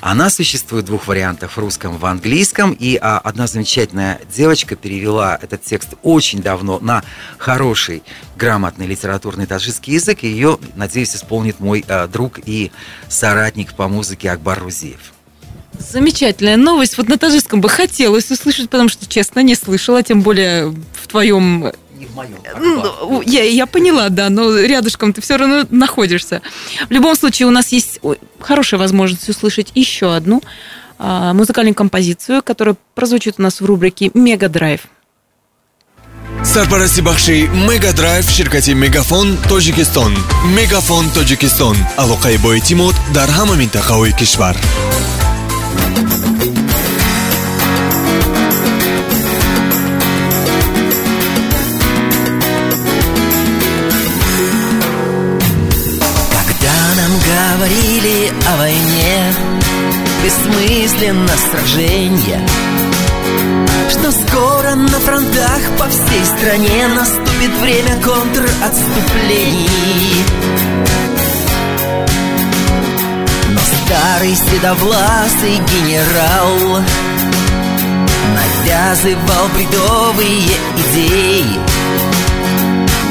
Она 0.00 0.30
существует 0.30 0.84
в 0.84 0.88
двух 0.88 1.06
вариантах, 1.06 1.52
в 1.52 1.58
русском 1.58 1.96
в 1.96 2.04
английском, 2.06 2.72
и 2.72 2.98
а, 3.00 3.18
одна 3.18 3.46
замечательная 3.46 4.20
девочка 4.34 4.76
перевела 4.76 5.38
этот 5.40 5.62
текст 5.62 5.94
очень 6.02 6.42
давно 6.42 6.80
на 6.80 7.04
хороший, 7.38 8.02
грамотный 8.36 8.86
литературный 8.86 9.46
таджикский 9.46 9.94
язык, 9.94 10.22
и 10.22 10.28
ее, 10.28 10.58
надеюсь, 10.74 11.14
исполнит 11.14 11.60
мой 11.60 11.84
а, 11.88 12.08
друг 12.08 12.40
и 12.44 12.72
соратник 13.08 13.74
по 13.74 13.88
музыке 13.88 14.30
Акбар 14.30 14.60
Рузеев. 14.60 15.12
Замечательная 15.80 16.56
новость. 16.56 16.98
Вот 16.98 17.08
на 17.08 17.16
таджикском 17.16 17.60
бы 17.60 17.68
хотелось 17.68 18.30
услышать, 18.30 18.68
потому 18.68 18.88
что, 18.88 19.06
честно, 19.08 19.40
не 19.40 19.54
слышала, 19.54 20.02
тем 20.02 20.20
более 20.20 20.66
в 20.66 21.08
твоем 21.08 21.72
не 21.98 22.06
в 22.06 22.14
моем. 22.14 22.32
Ну, 22.58 23.22
я, 23.22 23.44
я 23.44 23.66
поняла, 23.66 24.08
да, 24.08 24.30
но 24.30 24.58
рядышком 24.58 25.12
ты 25.12 25.20
все 25.20 25.36
равно 25.36 25.64
находишься. 25.70 26.42
В 26.88 26.92
любом 26.92 27.14
случае, 27.14 27.48
у 27.48 27.50
нас 27.50 27.68
есть 27.72 28.00
хорошая 28.38 28.80
возможность 28.80 29.28
услышать 29.28 29.72
еще 29.74 30.14
одну 30.14 30.42
а, 30.98 31.34
музыкальную 31.34 31.74
композицию, 31.74 32.42
которая 32.42 32.76
прозвучит 32.94 33.36
у 33.38 33.42
нас 33.42 33.60
в 33.60 33.64
рубрике 33.64 34.10
«Мега 34.14 34.48
Драйв». 34.48 34.82
сарпарасти 36.42 37.00
бахши 37.02 37.48
мега 37.68 37.92
драйв 37.92 38.30
ширкати 38.30 38.70
мегафон 38.70 39.36
тоҷикистон 39.48 40.16
мегафон 40.56 41.10
тоҷикистон 41.10 41.76
алоқаи 41.98 42.38
бо 42.38 42.56
эътимод 42.56 42.96
дар 43.12 43.28
ҳама 43.28 43.54
минтақаҳои 43.60 44.16
кишвар 44.18 44.56
говорили 57.60 58.32
о 58.48 58.56
войне 58.56 59.34
Бессмысленно 60.24 61.36
сражения 61.50 62.40
Что 63.90 64.10
скоро 64.12 64.74
на 64.74 64.98
фронтах 65.00 65.60
по 65.78 65.86
всей 65.88 66.24
стране 66.24 66.88
Наступит 66.88 67.50
время 67.60 68.00
контратступлений 68.02 70.24
Но 71.08 71.09
старый 73.90 74.36
седовласый 74.36 75.58
генерал. 75.58 76.80
Навязывал 78.36 79.48
бредовые 79.54 80.48
идеи. 80.76 81.58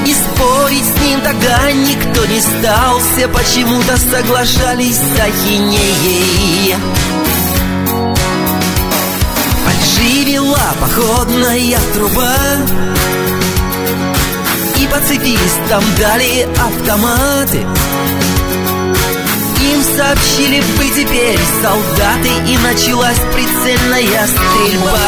И 0.05 0.13
спорить 0.13 0.85
с 0.85 1.01
ним 1.01 1.19
тогда 1.21 1.71
никто 1.71 2.25
не 2.25 2.39
стал 2.39 2.99
Все 2.99 3.27
почему-то 3.27 3.97
соглашались 3.97 4.95
с 4.95 5.19
ахинеей. 5.19 6.75
Фальшивила 9.65 10.59
походная 10.79 11.79
труба. 11.93 12.35
И 14.77 14.87
пацифистам 14.87 15.83
дали 15.97 16.47
автоматы 16.57 17.65
им 19.79 19.97
сообщили 19.97 20.61
бы 20.77 20.89
теперь 20.89 21.39
солдаты 21.61 22.29
И 22.47 22.57
началась 22.57 23.19
прицельная 23.33 24.27
стрельба. 24.27 24.99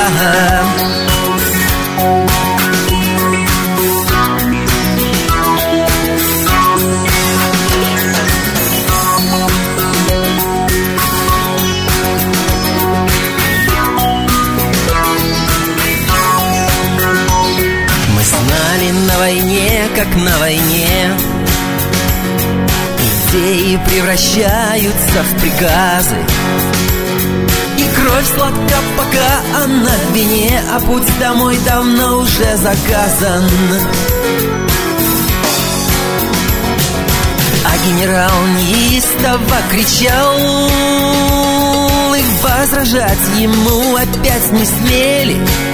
Войне, 19.21 19.87
как 19.95 20.15
на 20.15 20.39
войне 20.39 21.30
Идеи 23.33 23.79
превращаются 23.87 25.23
в 25.23 25.39
приказы. 25.39 26.17
И 27.77 27.83
Кровь 27.95 28.27
сладка, 28.35 28.75
пока 28.97 29.63
она 29.63 29.91
в 30.09 30.13
вине 30.13 30.61
А 30.69 30.79
путь 30.81 31.07
домой 31.17 31.57
давно 31.65 32.17
уже 32.17 32.57
заказан. 32.57 33.49
А 37.63 37.87
генерал 37.87 38.31
неистово 38.57 39.57
кричал 39.71 40.37
И 42.17 42.23
возражать 42.43 43.39
ему 43.39 43.95
опять 43.95 44.51
не 44.51 44.65
смели 44.65 45.70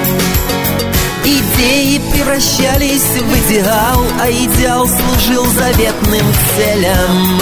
Идеи 1.27 1.97
превращались 2.13 3.01
в 3.01 3.51
идеал 3.51 4.01
А 4.21 4.31
идеал 4.31 4.87
служил 4.87 5.45
заветным 5.45 6.25
целям. 6.55 7.41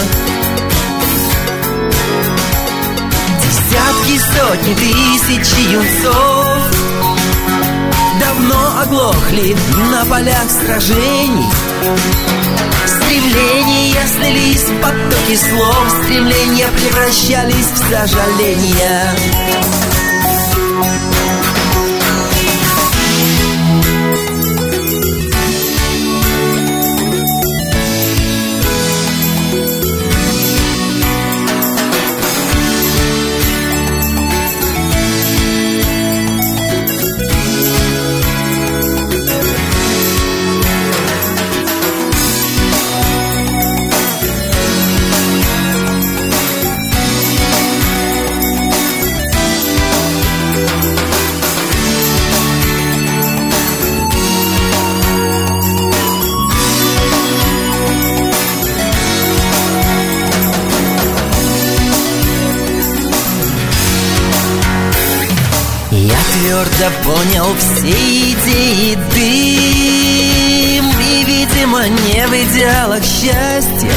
Десятки, 3.43 4.17
сотни, 4.17 4.73
тысячи 4.73 5.71
юнцов 5.71 6.57
Давно 8.19 8.81
оглохли 8.81 9.55
на 9.91 10.03
полях 10.05 10.49
сражений. 10.49 11.45
Стремления 12.87 14.07
слились 14.07 14.63
в 14.63 14.81
потоки 14.81 15.35
слов 15.35 16.01
Стремления 16.01 16.69
превращались 16.69 17.67
в 17.67 17.77
сожаления 17.77 19.15
твердо 66.35 66.91
понял 67.03 67.47
все 67.57 67.91
идеи 67.91 68.95
дым. 69.13 70.85
И, 70.99 71.23
видимо, 71.23 71.87
не 71.87 72.27
в 72.27 72.33
идеалах 72.33 73.03
счастья. 73.03 73.91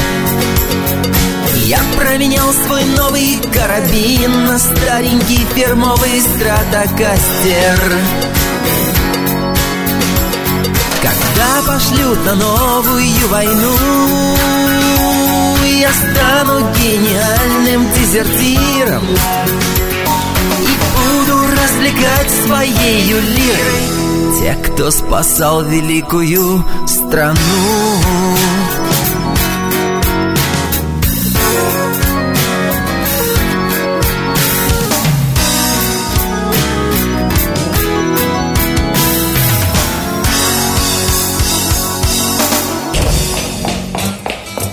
Я 1.65 1.79
променял 1.97 2.51
свой 2.51 2.83
новый 2.97 3.37
карабин 3.53 4.45
На 4.45 4.57
старенький 4.57 5.45
фирмовый 5.53 6.21
стратокастер. 6.21 7.79
Когда 11.01 11.73
пошлют 11.73 12.25
на 12.25 12.35
новую 12.35 13.27
войну 13.29 13.77
Я 15.79 15.91
стану 15.93 16.59
гениальным 16.75 17.87
дезертиром 17.93 19.03
развлекать 21.79 22.29
своей 22.45 23.03
лирой 23.05 24.39
Тех, 24.41 24.73
кто 24.73 24.91
спасал 24.91 25.63
великую 25.63 26.65
страну 26.87 27.37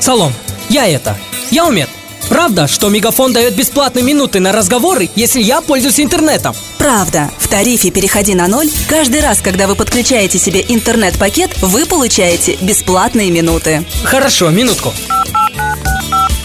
Салом, 0.00 0.32
я 0.68 0.86
это, 0.86 1.16
я 1.50 1.66
умет. 1.66 1.88
Правда, 2.28 2.68
что 2.68 2.88
Мегафон 2.88 3.32
дает 3.32 3.56
бесплатные 3.56 4.04
минуты 4.04 4.38
на 4.38 4.52
разговоры, 4.52 5.10
если 5.16 5.42
я 5.42 5.60
пользуюсь 5.60 5.98
интернетом? 5.98 6.54
Правда. 6.86 7.32
В 7.40 7.48
тарифе 7.48 7.90
«Переходи 7.90 8.36
на 8.36 8.46
ноль» 8.46 8.70
каждый 8.86 9.20
раз, 9.20 9.40
когда 9.40 9.66
вы 9.66 9.74
подключаете 9.74 10.38
себе 10.38 10.64
интернет-пакет, 10.68 11.50
вы 11.60 11.84
получаете 11.84 12.56
бесплатные 12.60 13.32
минуты. 13.32 13.84
Хорошо, 14.04 14.50
минутку. 14.50 14.94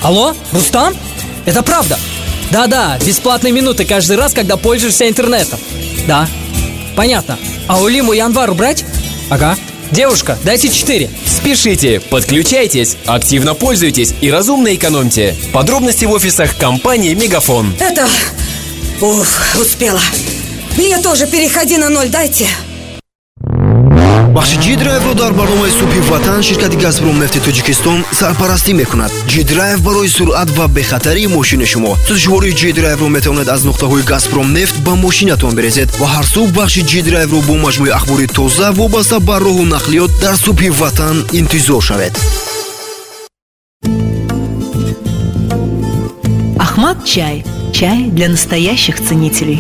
Алло, 0.02 0.36
Рустам? 0.52 0.96
Это 1.46 1.62
правда? 1.62 2.00
Да-да, 2.50 2.98
бесплатные 3.06 3.54
минуты 3.54 3.86
каждый 3.86 4.18
раз, 4.18 4.34
когда 4.34 4.58
пользуешься 4.58 5.08
интернетом. 5.08 5.60
Да. 6.08 6.28
Понятно. 6.96 7.38
А 7.68 7.80
Улиму 7.80 8.14
и 8.14 8.18
Анвару 8.18 8.56
брать? 8.56 8.84
Ага. 9.30 9.56
Девушка, 9.92 10.40
дайте 10.44 10.70
4. 10.70 11.08
Спешите, 11.28 12.00
подключайтесь, 12.00 12.98
активно 13.06 13.54
пользуйтесь 13.54 14.16
и 14.22 14.32
разумно 14.32 14.74
экономьте. 14.74 15.36
Подробности 15.54 16.06
в 16.06 16.12
офисах 16.12 16.58
компании 16.58 17.14
Мегафон. 17.14 17.76
Это... 17.80 18.08
Уф, 19.02 19.58
успела. 19.60 20.00
Меня 20.78 21.02
тоже 21.02 21.28
переходи 21.28 21.78
на 21.78 21.90
ноль 21.90 22.10
дайте. 22.10 22.48
бахши 24.32 24.58
ҷидрайвро 24.66 25.14
дар 25.14 25.34
барномаи 25.34 25.72
субҳи 25.80 26.02
ватан 26.10 26.42
ширкати 26.44 26.78
газпром 26.78 27.20
нефти 27.20 27.40
тоҷикистон 27.48 28.00
сарпарастӣ 28.20 28.74
мекунад 28.82 29.12
ҷидрайв 29.32 29.80
барои 29.88 30.10
суръат 30.18 30.50
ва 30.58 30.66
бехатарии 30.68 31.28
мошини 31.28 31.66
шумо 31.72 31.92
сӯзишвории 32.08 32.58
ҷидрайвро 32.62 33.08
метавонед 33.16 33.48
аз 33.56 33.62
нуқтаҳои 33.70 34.08
газпром 34.12 34.48
нефт 34.58 34.76
ба 34.86 34.94
мошинатон 35.06 35.52
бирезед 35.58 35.90
ва 36.00 36.08
ҳар 36.16 36.26
субҳ 36.34 36.50
бахши 36.60 36.82
ҷидрайвро 36.92 37.40
бо 37.48 37.54
маҷмӯи 37.66 37.96
ахбори 37.98 38.28
тоза 38.38 38.68
вобаста 38.80 39.18
ба 39.28 39.36
роҳу 39.46 39.64
нақлиёт 39.76 40.12
дар 40.24 40.36
субҳи 40.46 40.70
ватан 40.82 41.18
интизор 41.40 41.82
шавед 41.90 42.16
Ахмат 46.66 46.98
чай. 47.14 47.36
Чай 47.74 48.00
для 48.18 48.28
настоящих 48.36 48.96
ценителей. 49.08 49.60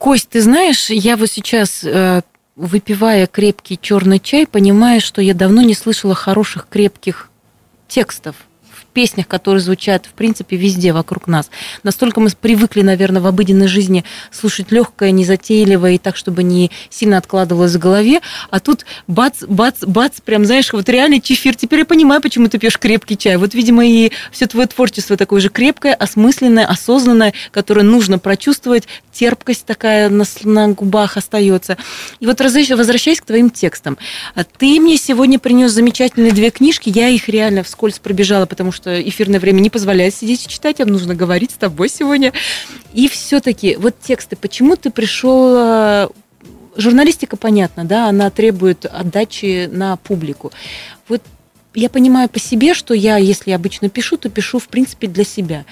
Кость, 0.00 0.30
ты 0.30 0.40
знаешь, 0.40 0.88
я 0.88 1.18
вот 1.18 1.28
сейчас, 1.28 1.84
э, 1.84 2.22
выпивая 2.56 3.26
крепкий 3.26 3.78
черный 3.78 4.18
чай, 4.18 4.46
понимаю, 4.46 4.98
что 4.98 5.20
я 5.20 5.34
давно 5.34 5.60
не 5.60 5.74
слышала 5.74 6.14
хороших 6.14 6.68
крепких 6.70 7.28
текстов 7.86 8.34
песнях, 8.90 9.26
которые 9.26 9.60
звучат, 9.60 10.06
в 10.06 10.12
принципе, 10.12 10.56
везде 10.56 10.92
вокруг 10.92 11.26
нас. 11.26 11.50
Настолько 11.82 12.20
мы 12.20 12.30
привыкли, 12.30 12.82
наверное, 12.82 13.22
в 13.22 13.26
обыденной 13.26 13.68
жизни 13.68 14.04
слушать 14.30 14.72
легкое, 14.72 15.10
незатейливое 15.10 15.92
и 15.92 15.98
так, 15.98 16.16
чтобы 16.16 16.42
не 16.42 16.70
сильно 16.90 17.18
откладывалось 17.18 17.74
в 17.74 17.78
голове. 17.78 18.20
А 18.50 18.60
тут 18.60 18.84
бац, 19.06 19.42
бац, 19.46 19.82
бац, 19.82 20.20
прям, 20.20 20.44
знаешь, 20.44 20.72
вот 20.72 20.88
реальный 20.88 21.20
чефир. 21.20 21.54
Теперь 21.54 21.80
я 21.80 21.84
понимаю, 21.84 22.20
почему 22.20 22.48
ты 22.48 22.58
пьешь 22.58 22.78
крепкий 22.78 23.16
чай. 23.16 23.36
Вот, 23.36 23.54
видимо, 23.54 23.86
и 23.86 24.12
все 24.32 24.46
твое 24.46 24.66
творчество 24.66 25.16
такое 25.16 25.40
же 25.40 25.48
крепкое, 25.48 25.94
осмысленное, 25.94 26.66
осознанное, 26.66 27.34
которое 27.52 27.82
нужно 27.82 28.18
прочувствовать. 28.18 28.84
Терпкость 29.12 29.66
такая 29.66 30.08
на, 30.08 30.24
на 30.44 30.68
губах 30.68 31.16
остается. 31.16 31.76
И 32.20 32.26
вот 32.26 32.40
возвращаясь 32.40 33.20
к 33.20 33.26
твоим 33.26 33.50
текстам. 33.50 33.98
А 34.34 34.44
Ты 34.44 34.80
мне 34.80 34.96
сегодня 34.96 35.38
принес 35.38 35.72
замечательные 35.72 36.32
две 36.32 36.50
книжки. 36.50 36.90
Я 36.92 37.08
их 37.08 37.28
реально 37.28 37.62
вскользь 37.62 37.98
пробежала, 37.98 38.46
потому 38.46 38.72
что 38.72 38.79
эфирное 38.86 39.40
время 39.40 39.60
не 39.60 39.70
позволяет 39.70 40.14
сидеть 40.14 40.46
и 40.46 40.48
читать. 40.48 40.80
А 40.80 40.86
нужно 40.86 41.14
говорить 41.14 41.52
с 41.52 41.54
тобой 41.54 41.88
сегодня. 41.88 42.32
И 42.92 43.08
все-таки 43.08 43.76
вот 43.76 43.94
тексты. 44.00 44.36
Почему 44.36 44.76
ты 44.76 44.90
пришел 44.90 45.54
э, 45.56 46.08
журналистика, 46.76 47.36
понятно, 47.36 47.84
да, 47.84 48.08
она 48.08 48.30
требует 48.30 48.86
отдачи 48.86 49.68
на 49.70 49.96
публику. 49.96 50.52
Вот 51.08 51.22
я 51.74 51.88
понимаю 51.88 52.28
по 52.28 52.40
себе, 52.40 52.74
что 52.74 52.94
я, 52.94 53.16
если 53.16 53.52
обычно 53.52 53.88
пишу, 53.88 54.16
то 54.16 54.28
пишу, 54.28 54.58
в 54.58 54.68
принципе, 54.68 55.06
для 55.06 55.24
себя. 55.24 55.64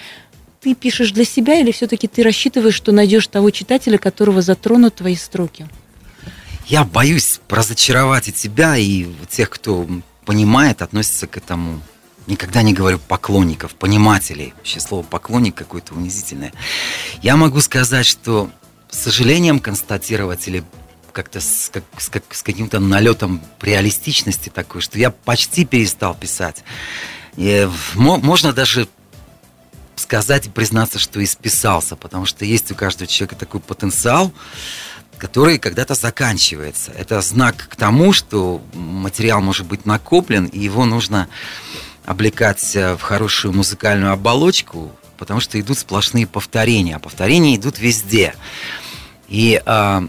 Ты 0.60 0.74
пишешь 0.74 1.12
для 1.12 1.24
себя 1.24 1.60
или 1.60 1.70
все-таки 1.70 2.08
ты 2.08 2.22
рассчитываешь, 2.22 2.74
что 2.74 2.92
найдешь 2.92 3.26
того 3.26 3.50
читателя, 3.50 3.98
которого 3.98 4.42
затронут 4.42 4.96
твои 4.96 5.16
строки? 5.16 5.68
Я 6.66 6.84
боюсь 6.84 7.40
разочаровать 7.48 8.28
и 8.28 8.32
тебя, 8.32 8.76
и 8.76 9.06
тех, 9.28 9.50
кто 9.50 9.86
понимает, 10.24 10.82
относится 10.82 11.26
к 11.26 11.36
этому. 11.36 11.80
Никогда 12.28 12.60
не 12.60 12.74
говорю 12.74 12.98
поклонников, 12.98 13.74
понимателей. 13.74 14.52
Вообще 14.58 14.80
слово 14.80 15.02
поклонник 15.02 15.54
какое-то 15.54 15.94
унизительное. 15.94 16.52
Я 17.22 17.36
могу 17.36 17.58
сказать, 17.62 18.04
что 18.04 18.50
с 18.90 18.98
сожалением 18.98 19.60
констатировать 19.60 20.46
или 20.46 20.62
как-то 21.12 21.40
с, 21.40 21.70
как, 21.72 21.84
с, 21.96 22.10
как- 22.10 22.34
с 22.34 22.42
каким-то 22.42 22.80
налетом 22.80 23.40
реалистичности 23.62 24.50
такой, 24.50 24.82
что 24.82 24.98
я 24.98 25.10
почти 25.10 25.64
перестал 25.64 26.14
писать. 26.14 26.64
И, 27.36 27.66
мо- 27.94 28.18
можно 28.18 28.52
даже 28.52 28.88
сказать 29.96 30.48
и 30.48 30.50
признаться, 30.50 30.98
что 30.98 31.24
исписался, 31.24 31.96
потому 31.96 32.26
что 32.26 32.44
есть 32.44 32.70
у 32.70 32.74
каждого 32.74 33.06
человека 33.06 33.36
такой 33.36 33.60
потенциал, 33.60 34.32
который 35.16 35.58
когда-то 35.58 35.94
заканчивается. 35.94 36.92
Это 36.92 37.22
знак 37.22 37.68
к 37.70 37.74
тому, 37.76 38.12
что 38.12 38.62
материал 38.74 39.40
может 39.40 39.66
быть 39.66 39.86
накоплен, 39.86 40.44
и 40.44 40.58
его 40.58 40.84
нужно 40.84 41.26
облекать 42.08 42.74
в 42.74 43.00
хорошую 43.00 43.52
музыкальную 43.52 44.12
оболочку, 44.12 44.90
потому 45.18 45.40
что 45.40 45.60
идут 45.60 45.78
сплошные 45.78 46.26
повторения, 46.26 46.96
а 46.96 46.98
повторения 46.98 47.54
идут 47.54 47.78
везде. 47.78 48.34
И 49.28 49.60
э, 49.62 50.08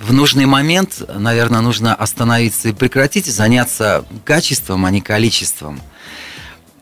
в 0.00 0.12
нужный 0.14 0.46
момент, 0.46 1.02
наверное, 1.14 1.60
нужно 1.60 1.94
остановиться 1.94 2.70
и 2.70 2.72
прекратить, 2.72 3.26
заняться 3.26 4.06
качеством, 4.24 4.86
а 4.86 4.90
не 4.90 5.02
количеством. 5.02 5.82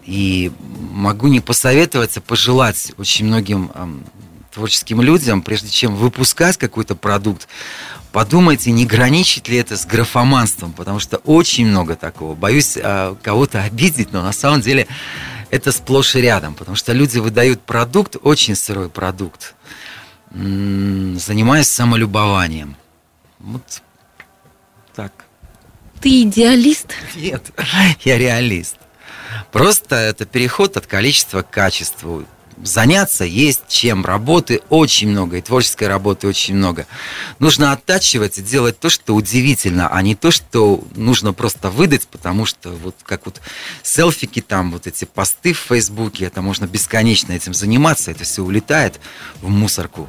И 0.05 0.53
могу 0.93 1.27
не 1.27 1.41
посоветовать, 1.41 2.17
а 2.17 2.21
пожелать 2.21 2.93
очень 2.99 3.27
многим 3.27 3.73
э, 3.75 3.89
творческим 4.55 5.01
людям, 5.01 5.43
прежде 5.43 5.71
чем 5.71 5.97
выпускать 5.97 6.57
какой-то 6.57 6.95
продукт, 6.95 7.49
подумайте, 8.13 8.71
не 8.71 8.87
граничит 8.87 9.49
ли 9.49 9.57
это 9.57 9.77
с 9.77 9.87
графоманством, 9.87 10.73
потому 10.73 10.99
что 10.99 11.19
очень 11.19 11.67
много 11.67 11.97
такого. 11.97 12.35
Боюсь 12.35 12.77
э, 12.77 13.15
кого-то 13.23 13.63
обидеть, 13.63 14.13
но 14.13 14.23
на 14.23 14.33
самом 14.33 14.61
деле 14.61 14.87
это 15.51 15.73
сплошь 15.73 16.15
и 16.17 16.21
рядом, 16.21 16.55
потому 16.55 16.77
что 16.77 16.93
люди 16.93 17.19
выдают 17.19 17.61
продукт, 17.63 18.17
очень 18.23 18.55
сырой 18.55 18.89
продукт, 18.89 19.55
занимаясь 20.31 21.69
самолюбованием. 21.69 22.77
Вот 23.39 23.83
так. 24.95 25.13
Ты 26.01 26.23
идеалист? 26.23 26.95
Нет, 27.17 27.51
я 28.05 28.19
реалист. 28.19 28.77
Просто 29.53 29.97
это 29.97 30.25
переход 30.25 30.77
от 30.77 30.87
количества 30.87 31.43
к 31.43 31.51
качеству 31.51 32.25
заняться 32.65 33.25
есть 33.25 33.63
чем. 33.69 34.05
Работы 34.05 34.63
очень 34.69 35.09
много, 35.09 35.39
и 35.39 35.41
творческой 35.41 35.89
работы 35.89 36.27
очень 36.27 36.55
много. 36.55 36.87
Нужно 37.39 37.73
оттачивать 37.73 38.39
и 38.39 38.43
делать 38.43 38.79
то, 38.79 38.91
что 38.91 39.15
удивительно, 39.15 39.89
а 39.89 40.03
не 40.03 40.15
то, 40.15 40.31
что 40.31 40.85
нужно 40.95 41.33
просто 41.33 41.71
выдать, 41.71 42.07
потому 42.09 42.47
что 42.47 42.71
вот 42.71 42.97
как 43.03 43.27
вот 43.27 43.41
селфики 43.83 44.41
там, 44.41 44.73
вот 44.73 44.87
эти 44.87 45.05
посты 45.05 45.53
в 45.53 45.59
Фейсбуке, 45.59 46.27
это 46.27 46.43
можно 46.43 46.67
бесконечно 46.67 47.33
этим 47.33 47.55
заниматься, 47.55 48.11
это 48.11 48.25
все 48.25 48.43
улетает 48.43 49.01
в 49.41 49.49
мусорку. 49.49 50.09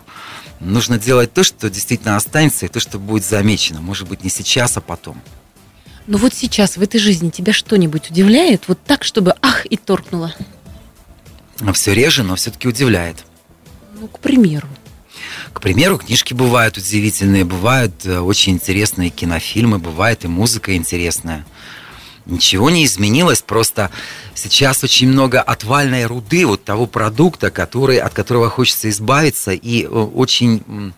Нужно 0.59 0.99
делать 0.99 1.33
то, 1.33 1.43
что 1.43 1.69
действительно 1.69 2.15
останется, 2.15 2.65
и 2.65 2.69
то, 2.69 2.79
что 2.79 2.99
будет 2.99 3.25
замечено. 3.25 3.81
Может 3.81 4.07
быть, 4.07 4.23
не 4.23 4.29
сейчас, 4.29 4.77
а 4.77 4.81
потом. 4.81 5.21
Ну 6.07 6.17
вот 6.17 6.33
сейчас, 6.33 6.77
в 6.77 6.81
этой 6.81 6.99
жизни, 6.99 7.29
тебя 7.29 7.53
что-нибудь 7.53 8.09
удивляет? 8.09 8.67
Вот 8.67 8.79
так, 8.85 9.03
чтобы 9.03 9.35
ах 9.41 9.65
и 9.65 9.77
торкнуло? 9.77 10.33
Все 11.73 11.93
реже, 11.93 12.23
но 12.23 12.35
все-таки 12.35 12.67
удивляет. 12.67 13.17
Ну, 13.99 14.07
к 14.07 14.19
примеру. 14.19 14.67
К 15.53 15.61
примеру, 15.61 15.97
книжки 15.97 16.33
бывают 16.33 16.77
удивительные, 16.77 17.45
бывают 17.45 18.05
э, 18.05 18.19
очень 18.19 18.53
интересные 18.53 19.09
кинофильмы, 19.09 19.77
бывает 19.77 20.23
и 20.25 20.27
музыка 20.27 20.75
интересная. 20.75 21.45
Ничего 22.25 22.69
не 22.69 22.85
изменилось, 22.85 23.41
просто 23.41 23.91
сейчас 24.33 24.83
очень 24.83 25.07
много 25.07 25.41
отвальной 25.41 26.05
руды, 26.05 26.45
вот 26.45 26.63
того 26.63 26.85
продукта, 26.85 27.51
который, 27.51 27.97
от 27.97 28.13
которого 28.13 28.49
хочется 28.49 28.89
избавиться, 28.89 29.51
и 29.51 29.83
э, 29.83 29.87
очень 29.87 30.93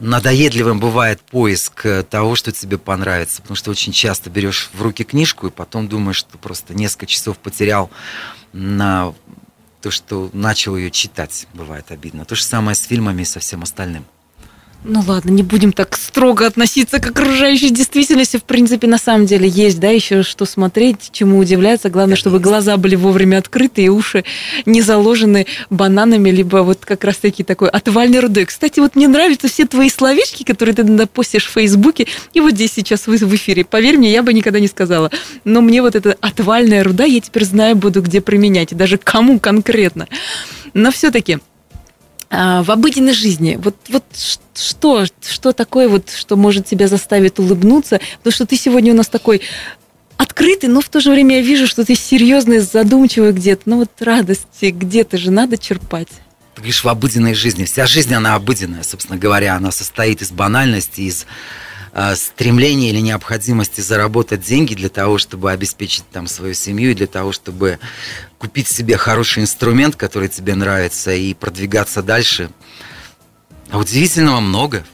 надоедливым 0.00 0.80
бывает 0.80 1.20
поиск 1.20 1.86
э, 1.86 2.02
того, 2.02 2.34
что 2.34 2.52
тебе 2.52 2.78
понравится, 2.78 3.42
потому 3.42 3.56
что 3.56 3.70
очень 3.70 3.92
часто 3.92 4.30
берешь 4.30 4.70
в 4.72 4.82
руки 4.82 5.04
книжку 5.04 5.46
и 5.46 5.50
потом 5.50 5.88
думаешь, 5.88 6.16
что 6.16 6.38
просто 6.38 6.74
несколько 6.74 7.06
часов 7.06 7.38
потерял 7.38 7.90
на 8.52 9.14
то, 9.80 9.90
что 9.90 10.30
начал 10.32 10.76
ее 10.76 10.90
читать, 10.90 11.46
бывает 11.54 11.90
обидно. 11.90 12.24
То 12.24 12.34
же 12.34 12.44
самое 12.44 12.74
с 12.74 12.82
фильмами 12.82 13.22
и 13.22 13.24
со 13.24 13.40
всем 13.40 13.62
остальным. 13.62 14.04
Ну 14.82 15.02
ладно, 15.06 15.30
не 15.30 15.42
будем 15.42 15.72
так 15.72 15.94
строго 15.94 16.46
относиться 16.46 17.00
к 17.00 17.06
окружающей 17.06 17.68
действительности. 17.68 18.38
В 18.38 18.44
принципе, 18.44 18.86
на 18.86 18.96
самом 18.96 19.26
деле 19.26 19.46
есть, 19.46 19.78
да, 19.78 19.90
еще 19.90 20.22
что 20.22 20.46
смотреть, 20.46 21.10
чему 21.12 21.38
удивляться. 21.38 21.90
Главное, 21.90 22.16
чтобы 22.16 22.38
глаза 22.38 22.78
были 22.78 22.96
вовремя 22.96 23.38
открыты 23.38 23.82
и 23.82 23.90
уши 23.90 24.24
не 24.64 24.80
заложены 24.80 25.46
бананами, 25.68 26.30
либо 26.30 26.58
вот 26.58 26.78
как 26.86 27.04
раз 27.04 27.18
таки 27.18 27.44
такой 27.44 27.68
отвальный 27.68 28.20
рудой. 28.20 28.46
Кстати, 28.46 28.80
вот 28.80 28.96
мне 28.96 29.06
нравятся 29.06 29.48
все 29.48 29.66
твои 29.66 29.90
словечки, 29.90 30.44
которые 30.44 30.74
ты 30.74 30.80
иногда 30.80 31.06
постишь 31.06 31.44
в 31.44 31.50
Фейсбуке, 31.50 32.06
и 32.32 32.40
вот 32.40 32.52
здесь 32.52 32.72
сейчас 32.72 33.06
в 33.06 33.34
эфире. 33.34 33.66
Поверь 33.66 33.98
мне, 33.98 34.10
я 34.10 34.22
бы 34.22 34.32
никогда 34.32 34.60
не 34.60 34.68
сказала. 34.68 35.10
Но 35.44 35.60
мне 35.60 35.82
вот 35.82 35.94
эта 35.94 36.16
отвальная 36.22 36.82
руда, 36.84 37.04
я 37.04 37.20
теперь 37.20 37.44
знаю, 37.44 37.76
буду 37.76 38.00
где 38.00 38.22
применять, 38.22 38.72
и 38.72 38.74
даже 38.74 38.96
кому 38.96 39.40
конкретно. 39.40 40.08
Но 40.72 40.90
все-таки 40.90 41.38
в 42.30 42.70
обыденной 42.70 43.12
жизни, 43.12 43.58
вот, 43.60 43.76
вот 43.88 44.04
что, 44.54 45.04
что 45.20 45.52
такое 45.52 45.88
вот, 45.88 46.10
что 46.10 46.36
может 46.36 46.66
тебя 46.66 46.86
заставить 46.86 47.40
улыбнуться? 47.40 48.00
Потому 48.18 48.32
что 48.32 48.46
ты 48.46 48.56
сегодня 48.56 48.92
у 48.92 48.96
нас 48.96 49.08
такой 49.08 49.42
открытый, 50.16 50.68
но 50.68 50.80
в 50.80 50.88
то 50.88 51.00
же 51.00 51.10
время 51.10 51.36
я 51.36 51.42
вижу, 51.42 51.66
что 51.66 51.84
ты 51.84 51.94
серьезный, 51.94 52.60
задумчивый 52.60 53.32
где-то. 53.32 53.62
Ну 53.64 53.78
вот 53.78 53.90
радости 54.00 54.66
где-то 54.66 55.18
же 55.18 55.30
надо 55.30 55.58
черпать. 55.58 56.08
Ты 56.54 56.60
говоришь, 56.60 56.84
в 56.84 56.88
обыденной 56.88 57.34
жизни. 57.34 57.64
Вся 57.64 57.86
жизнь, 57.86 58.14
она 58.14 58.34
обыденная, 58.34 58.82
собственно 58.82 59.18
говоря. 59.18 59.56
Она 59.56 59.72
состоит 59.72 60.20
из 60.20 60.30
банальности, 60.30 61.00
из 61.00 61.26
э, 61.92 62.14
стремления 62.16 62.90
или 62.90 63.00
необходимости 63.00 63.80
заработать 63.80 64.42
деньги 64.42 64.74
для 64.74 64.88
того, 64.88 65.18
чтобы 65.18 65.50
обеспечить 65.50 66.04
там 66.10 66.26
свою 66.26 66.54
семью, 66.54 66.92
и 66.92 66.94
для 66.94 67.06
того, 67.06 67.32
чтобы 67.32 67.78
купить 68.38 68.68
себе 68.68 68.96
хороший 68.96 69.42
инструмент, 69.42 69.96
который 69.96 70.28
тебе 70.28 70.54
нравится, 70.54 71.12
и 71.12 71.34
продвигаться 71.34 72.02
дальше. 72.02 72.50
А 73.70 73.78
удивительного 73.78 74.40
много. 74.40 74.84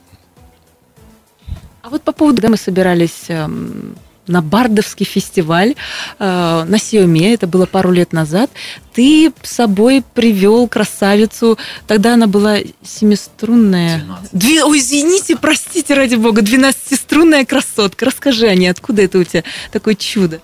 А 1.83 1.89
вот 1.89 2.03
по 2.03 2.13
поводу, 2.13 2.37
когда 2.37 2.49
мы 2.49 2.57
собирались 2.57 3.27
эм, 3.29 3.97
на 4.27 4.43
Бардовский 4.43 5.07
фестиваль 5.07 5.75
э, 6.19 6.65
на 6.67 6.79
Сиоме, 6.79 7.35
это 7.35 7.47
было 7.47 7.67
пару 7.67 7.91
лет 7.91 8.13
назад, 8.13 8.51
ты 8.93 9.33
с 9.43 9.51
собой 9.51 10.03
привел 10.15 10.69
красавицу, 10.69 11.59
тогда 11.87 12.15
она 12.15 12.27
была 12.27 12.59
семиструнная. 12.83 14.05
Две, 14.33 14.65
ой, 14.65 14.79
извините, 14.79 15.37
простите, 15.37 15.95
ради 15.95 16.15
бога, 16.15 16.43
двенадцатиструнная 16.43 17.45
красотка. 17.45 18.07
Расскажи 18.07 18.47
о 18.47 18.55
ней, 18.55 18.69
откуда 18.69 19.03
это 19.03 19.19
у 19.19 19.25
тебя 19.25 19.45
такое 19.71 19.95
чудо? 19.95 20.41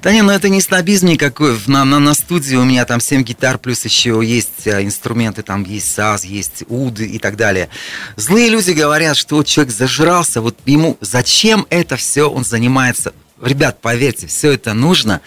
Да 0.00 0.12
не, 0.12 0.22
ну 0.22 0.30
это 0.30 0.48
не 0.48 0.60
снобизм 0.60 1.08
никакой. 1.08 1.58
На, 1.66 1.84
на, 1.84 1.98
на 1.98 2.14
студии 2.14 2.54
у 2.54 2.64
меня 2.64 2.84
там 2.84 3.00
7 3.00 3.22
гитар, 3.24 3.58
плюс 3.58 3.84
еще 3.84 4.20
есть 4.24 4.66
э, 4.66 4.84
инструменты, 4.84 5.42
там 5.42 5.64
есть 5.64 5.92
саз, 5.92 6.24
есть 6.24 6.62
уд 6.68 7.00
и 7.00 7.18
так 7.18 7.36
далее. 7.36 7.68
Злые 8.14 8.48
люди 8.48 8.70
говорят, 8.70 9.16
что 9.16 9.36
вот 9.36 9.46
человек 9.46 9.74
зажрался, 9.74 10.40
вот 10.40 10.56
ему 10.66 10.96
зачем 11.00 11.66
это 11.68 11.96
все 11.96 12.30
он 12.30 12.44
занимается? 12.44 13.12
Ребят, 13.42 13.80
поверьте, 13.80 14.28
все 14.28 14.52
это 14.52 14.72
нужно. 14.72 15.20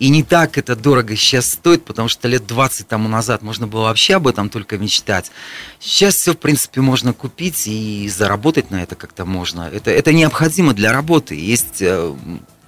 И 0.00 0.08
не 0.08 0.24
так 0.24 0.58
это 0.58 0.74
дорого 0.74 1.14
сейчас 1.14 1.52
стоит, 1.52 1.84
потому 1.84 2.08
что 2.08 2.26
лет 2.26 2.44
20 2.46 2.88
тому 2.88 3.08
назад 3.08 3.42
можно 3.42 3.68
было 3.68 3.82
вообще 3.82 4.16
об 4.16 4.26
этом 4.26 4.48
только 4.48 4.78
мечтать. 4.78 5.30
Сейчас 5.78 6.16
все, 6.16 6.32
в 6.32 6.38
принципе, 6.38 6.80
можно 6.80 7.12
купить 7.12 7.66
и 7.66 8.08
заработать 8.08 8.70
на 8.72 8.82
это 8.82 8.96
как-то 8.96 9.24
можно. 9.24 9.70
Это, 9.72 9.92
это 9.92 10.12
необходимо 10.12 10.72
для 10.72 10.92
работы. 10.92 11.36
Есть 11.36 11.82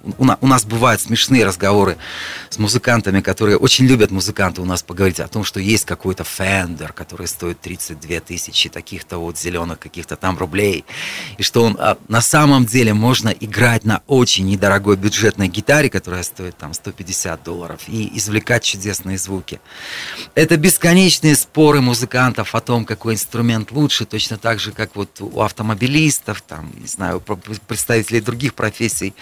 э, 0.03 0.35
у 0.41 0.47
нас 0.47 0.65
бывают 0.65 1.01
смешные 1.01 1.45
разговоры 1.45 1.97
с 2.49 2.57
музыкантами, 2.57 3.21
которые 3.21 3.57
очень 3.57 3.85
любят 3.85 4.11
музыканты 4.11 4.61
у 4.61 4.65
нас 4.65 4.83
поговорить 4.83 5.19
о 5.19 5.27
том, 5.27 5.43
что 5.43 5.59
есть 5.59 5.85
какой-то 5.85 6.23
фендер, 6.23 6.93
который 6.93 7.27
стоит 7.27 7.59
32 7.61 8.19
тысячи 8.21 8.69
таких-то 8.69 9.17
вот 9.17 9.37
зеленых 9.37 9.79
каких-то 9.79 10.15
там 10.15 10.37
рублей, 10.37 10.85
и 11.37 11.43
что 11.43 11.63
он 11.63 11.77
а, 11.79 11.97
на 12.07 12.21
самом 12.21 12.65
деле 12.65 12.93
можно 12.93 13.29
играть 13.29 13.85
на 13.85 14.01
очень 14.07 14.45
недорогой 14.45 14.97
бюджетной 14.97 15.47
гитаре, 15.47 15.89
которая 15.89 16.23
стоит 16.23 16.57
там 16.57 16.73
150 16.73 17.43
долларов, 17.43 17.81
и 17.87 18.17
извлекать 18.17 18.63
чудесные 18.63 19.17
звуки. 19.17 19.59
Это 20.35 20.57
бесконечные 20.57 21.35
споры 21.35 21.81
музыкантов 21.81 22.55
о 22.55 22.61
том, 22.61 22.85
какой 22.85 23.13
инструмент 23.13 23.71
лучше, 23.71 24.05
точно 24.05 24.37
так 24.37 24.59
же, 24.59 24.71
как 24.71 24.95
вот 24.95 25.21
у 25.21 25.41
автомобилистов, 25.41 26.41
там, 26.41 26.71
не 26.79 26.87
знаю, 26.87 27.21
представителей 27.67 28.21
других 28.21 28.53
профессий. 28.53 29.13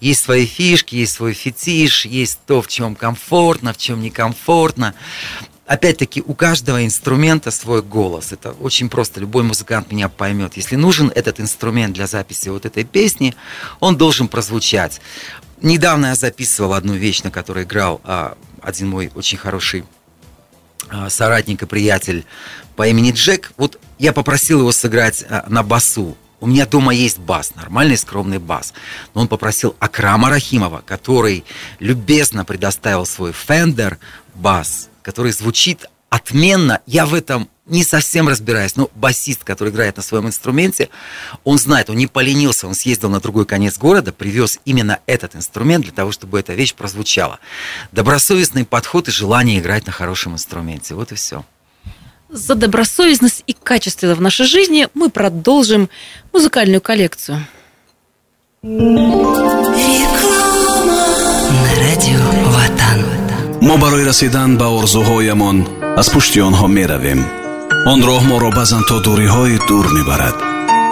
Есть 0.00 0.21
свои 0.22 0.46
фишки, 0.46 0.94
есть 0.96 1.14
свой 1.14 1.34
фетиш, 1.34 2.06
есть 2.06 2.38
то, 2.46 2.62
в 2.62 2.68
чем 2.68 2.94
комфортно, 2.94 3.72
в 3.72 3.76
чем 3.76 4.00
некомфортно. 4.00 4.94
Опять-таки, 5.66 6.22
у 6.24 6.34
каждого 6.34 6.84
инструмента 6.84 7.50
свой 7.50 7.82
голос. 7.82 8.32
Это 8.32 8.52
очень 8.52 8.88
просто. 8.88 9.20
Любой 9.20 9.42
музыкант 9.42 9.90
меня 9.90 10.08
поймет. 10.08 10.56
Если 10.56 10.76
нужен 10.76 11.10
этот 11.14 11.40
инструмент 11.40 11.94
для 11.94 12.06
записи 12.06 12.48
вот 12.48 12.66
этой 12.66 12.84
песни, 12.84 13.34
он 13.80 13.96
должен 13.96 14.28
прозвучать. 14.28 15.00
Недавно 15.60 16.06
я 16.06 16.14
записывал 16.14 16.74
одну 16.74 16.94
вещь, 16.94 17.22
на 17.22 17.30
которой 17.30 17.64
играл 17.64 18.00
а, 18.04 18.36
один 18.60 18.88
мой 18.88 19.10
очень 19.14 19.38
хороший 19.38 19.84
а, 20.88 21.08
соратник 21.08 21.62
и 21.62 21.66
приятель 21.66 22.24
по 22.76 22.86
имени 22.86 23.12
Джек. 23.12 23.52
Вот 23.56 23.78
я 23.98 24.12
попросил 24.12 24.60
его 24.60 24.72
сыграть 24.72 25.24
а, 25.28 25.44
на 25.48 25.62
басу. 25.62 26.16
У 26.42 26.48
меня 26.48 26.66
дома 26.66 26.92
есть 26.92 27.20
бас, 27.20 27.54
нормальный 27.54 27.96
скромный 27.96 28.38
бас. 28.38 28.74
Но 29.14 29.20
он 29.20 29.28
попросил 29.28 29.76
Акрама 29.78 30.28
Рахимова, 30.28 30.82
который 30.84 31.44
любезно 31.78 32.44
предоставил 32.44 33.06
свой 33.06 33.30
Fender 33.30 33.98
бас, 34.34 34.88
который 35.02 35.30
звучит 35.30 35.86
отменно. 36.10 36.80
Я 36.84 37.06
в 37.06 37.14
этом 37.14 37.48
не 37.66 37.84
совсем 37.84 38.26
разбираюсь, 38.26 38.74
но 38.74 38.90
басист, 38.96 39.44
который 39.44 39.68
играет 39.68 39.98
на 39.98 40.02
своем 40.02 40.26
инструменте, 40.26 40.88
он 41.44 41.58
знает, 41.58 41.90
он 41.90 41.96
не 41.96 42.08
поленился, 42.08 42.66
он 42.66 42.74
съездил 42.74 43.08
на 43.08 43.20
другой 43.20 43.46
конец 43.46 43.78
города, 43.78 44.12
привез 44.12 44.58
именно 44.64 44.98
этот 45.06 45.36
инструмент 45.36 45.84
для 45.84 45.92
того, 45.92 46.10
чтобы 46.10 46.40
эта 46.40 46.54
вещь 46.54 46.74
прозвучала. 46.74 47.38
Добросовестный 47.92 48.64
подход 48.64 49.06
и 49.06 49.12
желание 49.12 49.60
играть 49.60 49.86
на 49.86 49.92
хорошем 49.92 50.32
инструменте. 50.32 50.96
Вот 50.96 51.12
и 51.12 51.14
все. 51.14 51.44
За 52.32 52.54
добросовестность 52.54 53.44
и 53.46 53.52
качество 53.52 54.14
в 54.14 54.20
нашей 54.22 54.46
жизни 54.46 54.88
мы 54.94 55.10
продолжим 55.10 55.90
музыкальную 56.32 56.80
коллекцию. 56.80 57.44
Мо 63.60 63.76
барои 63.76 64.04
расидан 64.04 64.56
ба 64.56 64.64
орзуҳоямон 64.64 65.68
аз 66.00 66.08
пушти 66.08 66.40
онҳо 66.40 66.66
меравем. 66.68 67.20
Он 67.86 68.00
роҳ 68.08 68.22
моро 68.30 68.50
баъзан 68.58 68.82
то 68.88 68.96
дуриҳои 69.04 69.58
дур 69.68 69.86
мебарад. 69.92 70.36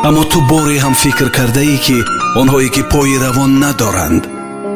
Аммо 0.09 0.25
ту 0.31 0.39
боре 0.51 0.79
ҳам 0.85 0.95
фикр 1.03 1.29
кардаӣ 1.37 1.77
ки 1.87 1.99
онҳое 2.41 2.69
ки 2.75 2.83
пои 2.93 3.17
равон 3.25 3.53
надоранд 3.65 4.23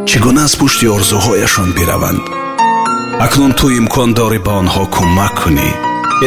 чӣ 0.09 0.16
гуна 0.24 0.44
аз 0.48 0.55
пушти 0.61 0.87
орзуҳояшон 0.96 1.68
бираванд. 1.77 2.24
Акнун 3.24 3.53
ту 3.59 3.66
имкон 3.81 4.11
дорӣ 4.18 4.38
ба 4.46 4.53
онҳо 4.62 4.85
кӯмак 4.94 5.35
кунӣ 5.42 5.70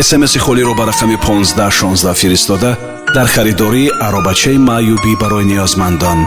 смси 0.01 0.39
холиро 0.39 0.73
ба 0.75 0.85
рақами 0.89 1.15
1516 1.15 2.13
фиристода 2.21 2.77
дар 3.15 3.27
харидории 3.27 3.91
аробачаи 4.07 4.57
маъюбӣ 4.57 5.13
барои 5.21 5.45
ниёзмандон 5.51 6.19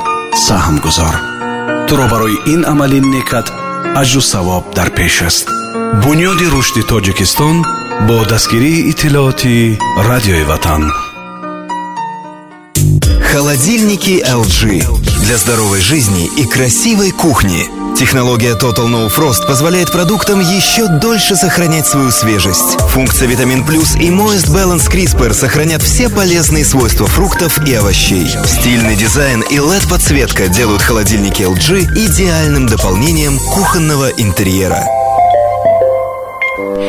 саҳм 0.47 0.77
гузор 0.85 1.17
туро 1.91 2.07
барои 2.13 2.37
ин 2.55 2.61
амали 2.73 3.01
некат 3.15 3.47
аҷру 4.01 4.23
савоб 4.33 4.65
дар 4.77 4.89
пеш 4.97 5.17
аст. 5.29 5.47
Бунёди 6.03 6.47
рушди 6.55 6.83
тоҷикистон 6.91 7.57
бо 8.07 8.17
дастгирии 8.33 8.87
иттилооти 8.91 9.79
радиои 10.09 10.45
ватан. 10.51 10.83
Холодильники 13.31 14.15
LG 14.41 14.61
для 15.25 15.37
здоровой 15.43 15.81
жизни 15.81 16.25
и 16.43 16.45
красивой 16.55 17.11
кухни. 17.11 17.63
Технология 18.01 18.53
Total 18.53 18.87
No 18.87 19.15
Frost 19.15 19.47
позволяет 19.47 19.93
продуктам 19.93 20.41
еще 20.41 20.87
дольше 20.89 21.37
сохранять 21.37 21.87
свою 21.87 22.11
свежесть. 22.11 22.81
Функция 22.89 23.29
Витамин 23.29 23.63
Плюс 23.63 23.95
и 23.95 24.09
Moist 24.09 24.47
Balance 24.47 24.91
CRISPR 24.91 25.35
сохранят 25.35 25.83
все 25.83 26.09
полезные 26.09 26.65
свойства 26.65 27.07
фруктов 27.07 27.59
и 27.69 27.75
овощей. 27.75 28.27
Стильный 28.47 28.97
дизайн 28.97 29.43
и 29.43 29.59
LED-подсветка 29.59 30.49
делают 30.49 30.81
холодильники 30.81 31.43
LG 31.43 31.93
идеальным 32.07 32.69
дополнением 32.69 33.39
кухонного 33.39 34.09
интерьера. 34.09 34.83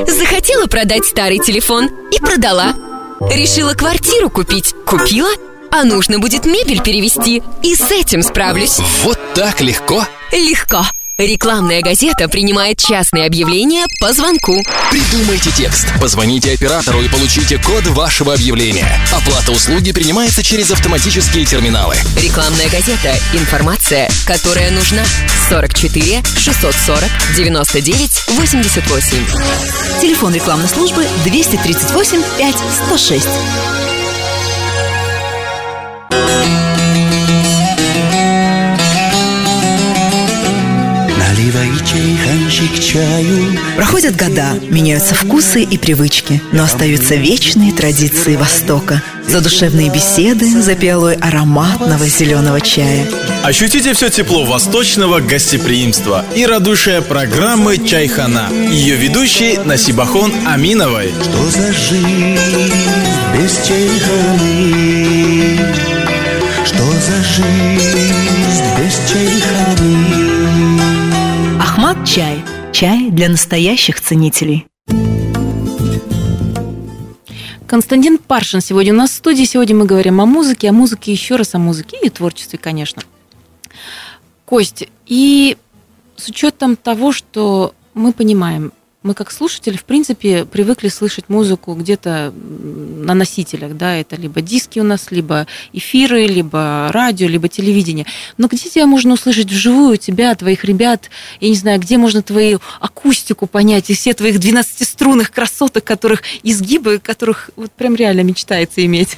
Захотела 0.08 0.68
продать 0.68 1.04
старый 1.04 1.40
телефон 1.40 1.90
и 2.10 2.20
продала. 2.20 2.74
Решила 3.20 3.74
квартиру 3.74 4.30
купить. 4.30 4.74
Купила. 4.86 5.30
А 5.72 5.84
нужно 5.84 6.20
будет 6.20 6.46
мебель 6.46 6.82
перевести. 6.82 7.44
И 7.64 7.76
с 7.76 7.92
этим 7.92 8.24
справлюсь. 8.24 8.80
Вот 9.04 9.20
так 9.36 9.60
легко? 9.60 10.06
Легко. 10.32 10.86
Рекламная 11.22 11.82
газета 11.82 12.28
принимает 12.28 12.80
частные 12.80 13.28
объявления 13.28 13.86
по 14.00 14.12
звонку. 14.12 14.64
Придумайте 14.90 15.52
текст, 15.52 15.86
позвоните 16.02 16.52
оператору 16.52 17.00
и 17.00 17.08
получите 17.10 17.60
код 17.60 17.86
вашего 17.86 18.34
объявления. 18.34 18.88
Оплата 19.14 19.52
услуги 19.52 19.92
принимается 19.92 20.42
через 20.42 20.72
автоматические 20.72 21.46
терминалы. 21.46 21.96
Рекламная 22.18 22.70
газета. 22.70 23.16
Информация, 23.34 24.10
которая 24.26 24.72
нужна. 24.72 25.04
44 25.48 26.24
640 26.40 27.12
99 27.36 28.24
88. 28.30 29.26
Телефон 30.02 30.34
рекламной 30.34 30.70
службы 30.70 31.06
238 31.24 32.24
5 32.40 32.56
106. 32.88 33.28
Чайханчик 42.92 43.02
чаю 43.02 43.60
Проходят 43.76 44.16
года, 44.16 44.54
меняются 44.70 45.16
вкусы 45.16 45.64
и 45.64 45.78
привычки, 45.78 46.42
но 46.52 46.64
остаются 46.64 47.16
вечные 47.16 47.72
традиции 47.72 48.36
Востока. 48.36 49.02
Задушевные 49.28 49.90
беседы 49.90 50.62
за 50.62 50.76
пиалой 50.76 51.16
ароматного 51.16 52.06
зеленого 52.06 52.60
чая. 52.62 53.08
Ощутите 53.44 53.94
все 53.94 54.10
тепло 54.10 54.46
восточного 54.46 55.20
гостеприимства 55.20 56.26
и 56.36 56.46
радушие 56.46 57.02
программы 57.02 57.78
«Чайхана». 57.78 58.50
Ее 58.52 58.96
ведущий 58.98 59.58
Насибахон 59.58 60.32
Аминовой. 60.46 61.14
Что 61.22 61.50
за 61.50 61.72
жизнь 61.74 62.38
без 63.34 63.68
чайханы? 63.68 65.60
Что 66.66 66.84
за 66.84 67.24
жизнь 67.24 68.66
без 68.78 68.96
чайханы? 69.10 70.42
Ахмад 71.60 71.98
чай. 72.06 72.41
Чай 72.82 73.12
для 73.12 73.30
настоящих 73.30 74.02
ценителей. 74.02 74.66
Константин 77.68 78.18
Паршин 78.18 78.60
сегодня 78.60 78.92
у 78.92 78.96
нас 78.96 79.12
в 79.12 79.14
студии. 79.14 79.44
Сегодня 79.44 79.76
мы 79.76 79.86
говорим 79.86 80.20
о 80.20 80.26
музыке, 80.26 80.70
о 80.70 80.74
музыке, 80.74 81.12
еще 81.12 81.36
раз 81.36 81.54
о 81.54 81.60
музыке 81.60 81.98
и 82.02 82.10
творчестве, 82.10 82.58
конечно. 82.58 83.04
Кость, 84.46 84.90
и 85.06 85.58
с 86.16 86.30
учетом 86.30 86.76
того, 86.76 87.12
что 87.12 87.76
мы 87.94 88.14
понимаем, 88.14 88.74
мы 89.04 89.16
как 89.16 89.32
слушатели, 89.32 89.78
в 89.78 89.84
принципе, 89.84 90.46
привыкли 90.46 90.88
слышать 90.88 91.28
музыку 91.28 91.74
где-то 91.74 92.32
на 92.32 93.16
носителях, 93.16 93.76
да, 93.76 93.96
это 93.96 94.16
либо 94.16 94.42
диски 94.42 94.78
у 94.78 94.84
нас, 94.84 95.10
либо 95.10 95.48
эфиры, 95.74 96.28
либо 96.28 96.90
радио, 96.94 97.28
либо 97.28 97.48
телевидение. 97.48 98.06
Но 98.38 98.48
где 98.48 98.70
тебя 98.70 98.86
можно 98.86 99.14
услышать 99.14 99.48
вживую, 99.48 99.98
тебя, 99.98 100.36
твоих 100.36 100.64
ребят, 100.66 101.10
я 101.40 101.50
не 101.50 101.56
знаю, 101.56 101.80
где 101.80 101.98
можно 101.98 102.22
твою 102.22 102.62
акустику 102.80 103.48
понять, 103.48 103.90
и 103.90 103.96
все 103.96 104.14
твоих 104.14 104.36
12-струнных 104.36 105.32
красоток, 105.32 105.84
которых 105.84 106.22
изгибы, 106.44 107.00
которых 107.00 107.50
вот 107.56 107.72
прям 107.72 107.96
реально 107.96 108.22
мечтается 108.22 108.86
иметь? 108.86 109.18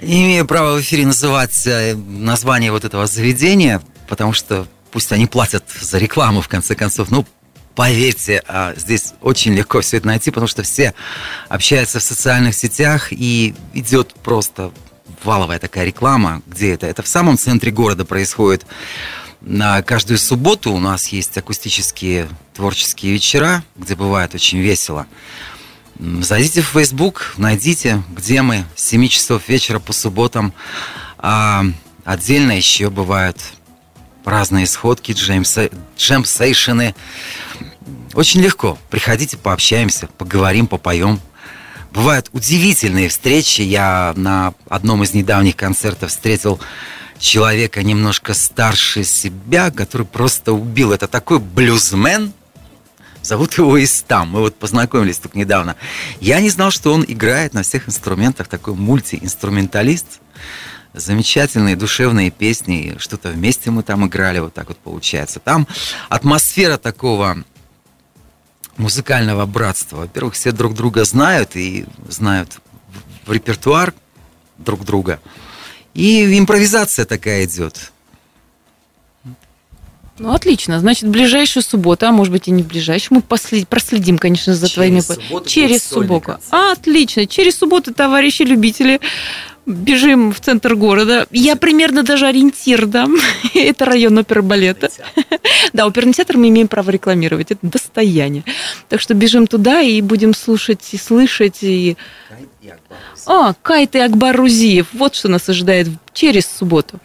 Не 0.00 0.24
имею 0.24 0.46
права 0.46 0.76
в 0.76 0.80
эфире 0.80 1.06
называть 1.06 1.66
э, 1.66 1.94
название 1.94 2.72
вот 2.72 2.84
этого 2.84 3.06
заведения, 3.06 3.82
потому 4.08 4.32
что 4.32 4.66
пусть 4.90 5.12
они 5.12 5.26
платят 5.26 5.64
за 5.80 5.98
рекламу, 5.98 6.40
в 6.40 6.48
конце 6.48 6.74
концов. 6.74 7.10
Ну, 7.10 7.26
поверьте, 7.74 8.42
а, 8.46 8.74
здесь 8.76 9.14
очень 9.20 9.54
легко 9.54 9.80
все 9.80 9.98
это 9.98 10.06
найти, 10.06 10.30
потому 10.30 10.46
что 10.46 10.62
все 10.62 10.94
общаются 11.48 11.98
в 11.98 12.02
социальных 12.02 12.54
сетях, 12.54 13.08
и 13.12 13.54
идет 13.72 14.14
просто 14.22 14.72
валовая 15.22 15.58
такая 15.58 15.84
реклама. 15.84 16.42
Где 16.46 16.74
это? 16.74 16.86
Это 16.86 17.02
в 17.02 17.08
самом 17.08 17.38
центре 17.38 17.70
города 17.70 18.04
происходит. 18.04 18.66
На 19.40 19.82
каждую 19.82 20.18
субботу 20.18 20.72
у 20.72 20.78
нас 20.78 21.08
есть 21.08 21.36
акустические 21.36 22.28
творческие 22.54 23.12
вечера, 23.12 23.62
где 23.76 23.94
бывает 23.94 24.34
очень 24.34 24.58
весело. 24.58 25.06
Зайдите 25.98 26.62
в 26.62 26.68
Facebook, 26.68 27.34
найдите, 27.36 28.02
где 28.10 28.42
мы, 28.42 28.64
с 28.74 28.84
7 28.86 29.06
часов 29.08 29.48
вечера 29.48 29.78
по 29.78 29.92
субботам. 29.92 30.52
А, 31.18 31.64
отдельно 32.04 32.52
еще 32.52 32.90
бывают 32.90 33.38
разные 34.24 34.66
сходки, 34.66 35.12
джемса- 35.12 35.72
джемсейшены. 35.96 36.94
Очень 38.14 38.40
легко. 38.40 38.78
Приходите, 38.90 39.36
пообщаемся, 39.36 40.08
поговорим, 40.18 40.66
попоем. 40.66 41.20
Бывают 41.92 42.28
удивительные 42.32 43.08
встречи. 43.08 43.62
Я 43.62 44.12
на 44.16 44.54
одном 44.68 45.02
из 45.02 45.14
недавних 45.14 45.56
концертов 45.56 46.10
встретил 46.10 46.60
человека 47.18 47.82
немножко 47.82 48.34
старше 48.34 49.04
себя, 49.04 49.70
который 49.70 50.06
просто 50.06 50.52
убил. 50.52 50.92
Это 50.92 51.06
такой 51.08 51.38
блюзмен, 51.38 52.32
Зовут 53.24 53.54
его 53.54 53.82
Истам. 53.82 54.28
Мы 54.32 54.40
вот 54.40 54.54
познакомились 54.56 55.16
только 55.16 55.38
недавно. 55.38 55.76
Я 56.20 56.40
не 56.40 56.50
знал, 56.50 56.70
что 56.70 56.92
он 56.92 57.06
играет 57.08 57.54
на 57.54 57.62
всех 57.62 57.88
инструментах, 57.88 58.48
такой 58.48 58.74
мультиинструменталист. 58.74 60.20
Замечательные 60.94 61.74
душевные 61.74 62.30
песни. 62.30 62.94
Что-то 62.98 63.30
вместе 63.30 63.72
мы 63.72 63.82
там 63.82 64.06
играли, 64.06 64.38
вот 64.38 64.54
так 64.54 64.68
вот 64.68 64.78
получается. 64.78 65.40
Там 65.40 65.66
атмосфера 66.08 66.76
такого 66.78 67.38
музыкального 68.76 69.44
братства. 69.44 69.96
Во-первых, 69.98 70.34
все 70.34 70.52
друг 70.52 70.74
друга 70.74 71.04
знают 71.04 71.56
и 71.56 71.84
знают 72.08 72.60
в 73.26 73.32
репертуар 73.32 73.92
друг 74.58 74.84
друга. 74.84 75.20
И 75.94 76.38
импровизация 76.38 77.04
такая 77.04 77.44
идет. 77.44 77.90
Ну, 80.18 80.32
отлично. 80.32 80.78
Значит, 80.78 81.08
ближайшую 81.08 81.64
субботу, 81.64 82.06
а 82.06 82.12
может 82.12 82.32
быть 82.32 82.46
и 82.46 82.52
не 82.52 82.62
в 82.62 82.68
ближайшую, 82.68 83.18
мы 83.18 83.22
послед- 83.22 83.66
проследим, 83.66 84.16
конечно, 84.16 84.54
за 84.54 84.68
Через 84.68 84.74
твоими... 84.74 85.00
субботу 85.00 85.48
Через 85.48 85.82
субботу. 85.82 86.38
А, 86.52 86.70
отлично. 86.70 87.26
Через 87.26 87.58
субботу, 87.58 87.92
товарищи 87.92 88.42
любители 88.42 89.00
бежим 89.66 90.32
в 90.32 90.40
центр 90.40 90.74
города. 90.74 91.26
Я 91.30 91.56
примерно 91.56 92.02
даже 92.02 92.26
ориентир 92.26 92.86
дам. 92.86 93.16
Это 93.54 93.84
район 93.84 94.18
оперы 94.18 94.42
балета. 94.42 94.90
Да, 95.72 95.86
оперный 95.86 96.12
театр 96.12 96.36
мы 96.36 96.48
имеем 96.48 96.68
право 96.68 96.90
рекламировать. 96.90 97.50
Это 97.50 97.66
достояние. 97.66 98.44
Так 98.88 99.00
что 99.00 99.14
бежим 99.14 99.46
туда 99.46 99.80
и 99.80 100.00
будем 100.00 100.34
слушать 100.34 100.92
и 100.92 100.98
слышать. 100.98 101.58
И... 101.62 101.96
А, 103.26 103.54
Кайт 103.62 103.94
и 103.94 103.98
Акбар 103.98 104.36
Рузиев. 104.36 104.88
Вот 104.92 105.14
что 105.14 105.28
нас 105.28 105.48
ожидает 105.48 105.88
через 106.12 106.46
субботу. 106.46 107.00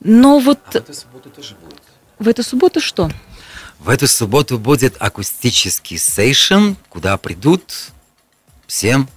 Но 0.00 0.38
вот... 0.38 0.60
А 0.66 0.72
в 0.72 0.76
эту 0.76 0.94
субботу 0.94 1.30
тоже 1.30 1.54
будет. 1.54 1.82
В 2.18 2.28
эту 2.28 2.42
субботу 2.42 2.80
что? 2.80 3.10
В 3.78 3.88
эту 3.88 4.08
субботу 4.08 4.58
будет 4.58 4.96
акустический 4.98 5.98
сейшн, 5.98 6.74
куда 6.88 7.16
придут 7.18 7.62
всем 8.66 9.08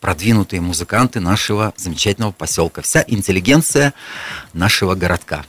продвинутые 0.00 0.60
музыканты 0.60 1.20
нашего 1.20 1.72
замечательного 1.76 2.32
поселка. 2.32 2.82
Вся 2.82 3.04
интеллигенция 3.06 3.94
нашего 4.52 4.94
городка. 4.94 5.44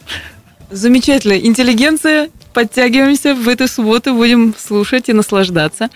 Замечательно. 0.71 1.33
Интеллигенция. 1.39 2.29
Подтягиваемся 2.53 3.35
в 3.35 3.47
эту 3.47 3.67
субботу, 3.67 4.13
будем 4.15 4.55
слушать 4.57 5.07
и 5.09 5.13
наслаждаться. 5.13 5.89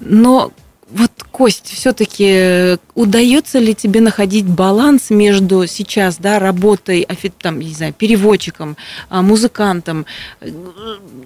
Но 0.00 0.52
вот, 0.88 1.10
Кость, 1.36 1.70
все-таки 1.70 2.78
удается 2.94 3.58
ли 3.58 3.74
тебе 3.74 4.00
находить 4.00 4.46
баланс 4.46 5.10
между 5.10 5.66
сейчас, 5.66 6.16
да, 6.16 6.38
работой, 6.38 7.06
там, 7.42 7.58
не 7.60 7.74
знаю, 7.74 7.92
переводчиком, 7.92 8.78
а, 9.10 9.20
музыкантом? 9.20 10.06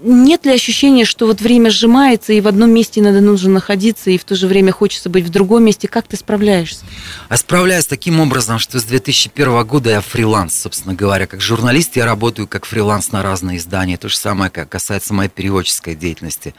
Нет 0.03 0.47
ли 0.47 0.53
ощущения, 0.53 1.05
что 1.05 1.27
вот 1.27 1.41
время 1.41 1.71
сжимается, 1.71 2.33
и 2.33 2.41
в 2.41 2.49
одном 2.49 2.73
месте 2.73 3.01
надо 3.01 3.21
нужно 3.21 3.51
находиться, 3.51 4.11
и 4.11 4.19
в 4.19 4.25
то 4.25 4.35
же 4.35 4.49
время 4.49 4.73
хочется 4.73 5.09
быть 5.11 5.25
в 5.25 5.29
другом 5.29 5.63
месте? 5.63 5.87
Как 5.87 6.09
ты 6.09 6.17
справляешься? 6.17 6.85
А 7.29 7.37
справляюсь 7.37 7.87
таким 7.87 8.19
образом, 8.19 8.59
что 8.59 8.81
с 8.81 8.83
2001 8.83 9.65
года 9.65 9.91
я 9.91 10.01
фриланс, 10.01 10.61
собственно 10.61 10.97
говоря. 10.97 11.29
Как 11.29 11.41
журналист 11.41 11.95
я 11.95 12.05
работаю 12.05 12.49
как 12.49 12.65
фриланс 12.65 13.13
на 13.13 13.23
разные 13.23 13.59
издания. 13.59 13.97
То 13.97 14.09
же 14.09 14.17
самое 14.17 14.51
как 14.51 14.69
касается 14.69 15.15
моей 15.15 15.31
переводческой 15.31 15.95
деятельности. 15.95 16.53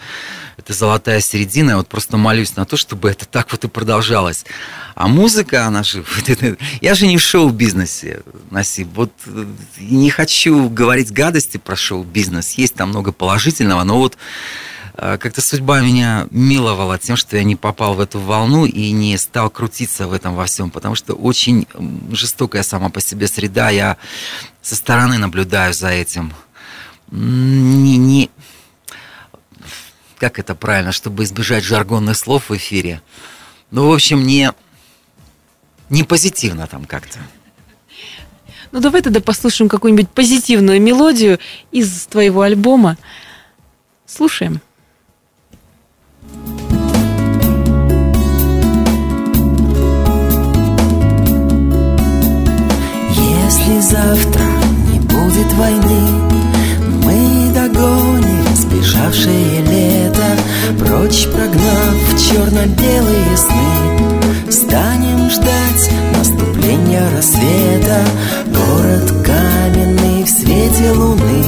Это 0.56 0.72
золотая 0.72 1.20
середина. 1.20 1.72
Я 1.72 1.78
вот 1.78 1.89
просто 1.89 2.16
молюсь 2.16 2.56
на 2.56 2.66
то, 2.66 2.78
чтобы 2.78 3.10
это 3.10 3.26
так 3.26 3.40
вот 3.49 3.63
и 3.63 3.67
продолжалось. 3.67 4.45
А 4.95 5.07
музыка, 5.07 5.65
она 5.65 5.83
же... 5.83 6.03
Я 6.81 6.93
же 6.95 7.07
не 7.07 7.17
в 7.17 7.21
шоу-бизнесе, 7.21 8.21
Насип. 8.49 8.89
Вот 8.93 9.11
э, 9.25 9.45
не 9.79 10.09
хочу 10.09 10.69
говорить 10.69 11.11
гадости 11.11 11.57
про 11.57 11.75
шоу-бизнес. 11.75 12.51
Есть 12.51 12.75
там 12.75 12.89
много 12.89 13.11
положительного, 13.11 13.83
но 13.83 13.97
вот 13.97 14.17
э, 14.95 15.17
как-то 15.17 15.41
судьба 15.41 15.81
меня 15.81 16.27
миловала 16.29 16.97
тем, 16.99 17.15
что 17.15 17.37
я 17.37 17.43
не 17.43 17.55
попал 17.55 17.95
в 17.95 17.99
эту 17.99 18.19
волну 18.19 18.65
и 18.65 18.91
не 18.91 19.17
стал 19.17 19.49
крутиться 19.49 20.07
в 20.07 20.13
этом 20.13 20.35
во 20.35 20.45
всем, 20.45 20.69
потому 20.69 20.95
что 20.95 21.13
очень 21.13 21.67
жестокая 22.11 22.63
сама 22.63 22.89
по 22.89 23.01
себе 23.01 23.27
среда. 23.27 23.69
Я 23.69 23.97
со 24.61 24.75
стороны 24.75 25.17
наблюдаю 25.17 25.73
за 25.73 25.89
этим. 25.89 26.33
Не, 27.11 27.97
не, 27.97 28.29
как 30.22 30.38
это 30.38 30.53
правильно, 30.53 30.91
чтобы 30.91 31.24
избежать 31.24 31.63
жаргонных 31.63 32.15
слов 32.15 32.49
в 32.49 32.55
эфире. 32.55 33.01
Ну, 33.72 33.89
в 33.89 33.93
общем, 33.93 34.24
не, 34.24 34.51
не 35.89 36.03
позитивно 36.03 36.67
там 36.67 36.86
как-то. 36.86 37.17
Ну, 38.72 38.80
давай 38.80 39.01
тогда 39.01 39.19
послушаем 39.19 39.67
какую-нибудь 39.67 40.09
позитивную 40.09 40.80
мелодию 40.80 41.39
из 41.72 42.05
твоего 42.05 42.41
альбома. 42.41 42.99
Слушаем. 44.05 44.61
Если 53.09 53.80
завтра 53.82 54.43
не 54.91 54.99
будет 54.99 55.51
войны, 55.53 56.51
сбежавшее 58.82 59.61
лето. 59.61 60.23
Прочь 60.79 61.27
прогнав 61.27 61.95
черно-белые 62.17 63.38
сны. 63.38 64.51
Станем 64.51 65.29
ждать 65.29 65.89
наступления 66.17 67.03
рассвета. 67.15 68.01
Город 68.47 69.13
каменный 69.23 70.23
в 70.23 70.29
свете 70.29 70.91
луны. 70.91 71.43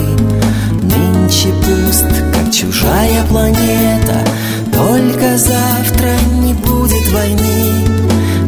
Нынче 0.81 1.49
пуст, 1.63 2.05
как 2.33 2.51
чужая 2.53 3.23
планета. 3.29 4.23
Только 4.71 5.37
завтра 5.37 6.13
не 6.43 6.53
будет 6.53 7.11
войны. 7.11 7.87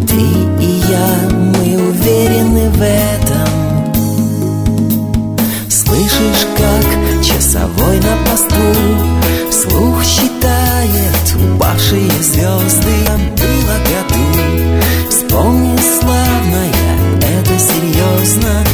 Ты 0.07 0.63
и 0.63 0.81
я, 0.89 1.29
мы 1.31 1.89
уверены 1.89 2.69
в 2.69 2.81
этом 2.81 3.44
Слышишь, 5.95 6.45
как 6.57 7.23
часовой 7.23 8.01
на 8.01 8.17
посту 8.29 8.55
Вслух 9.49 10.03
считает 10.03 11.53
упавшие 11.53 12.11
звезды. 12.21 12.97
Было 13.37 13.77
году. 13.87 14.25
Вспомни, 15.09 15.77
славная, 15.77 16.73
это 17.21 17.57
серьезно. 17.57 18.65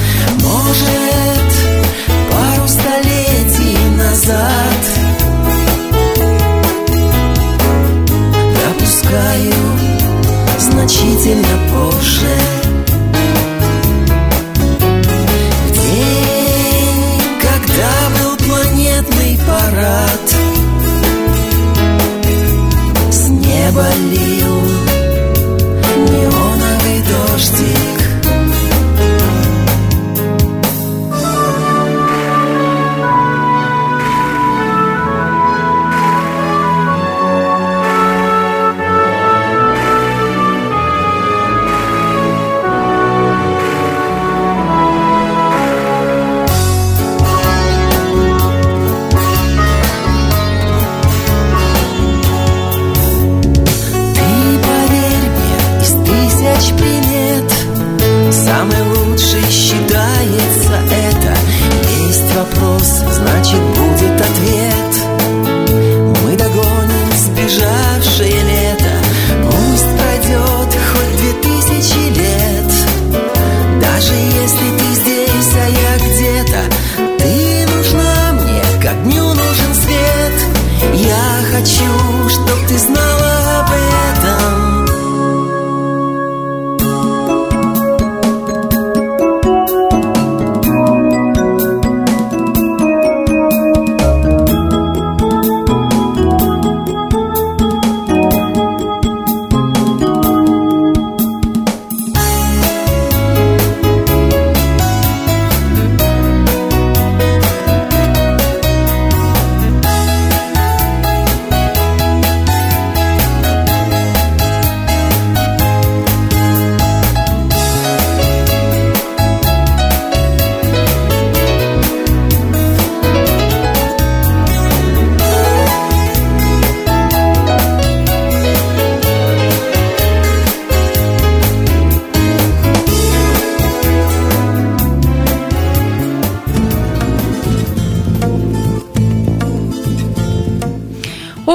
Может, 0.41 1.51
пару 2.31 2.67
столетий 2.67 3.77
назад 3.97 4.81
Допускаю 8.65 9.53
значительно 10.57 11.59
позже 11.71 12.60
парад 19.91 20.35
С 23.11 23.29
неба 23.29 23.87
лил 24.11 24.50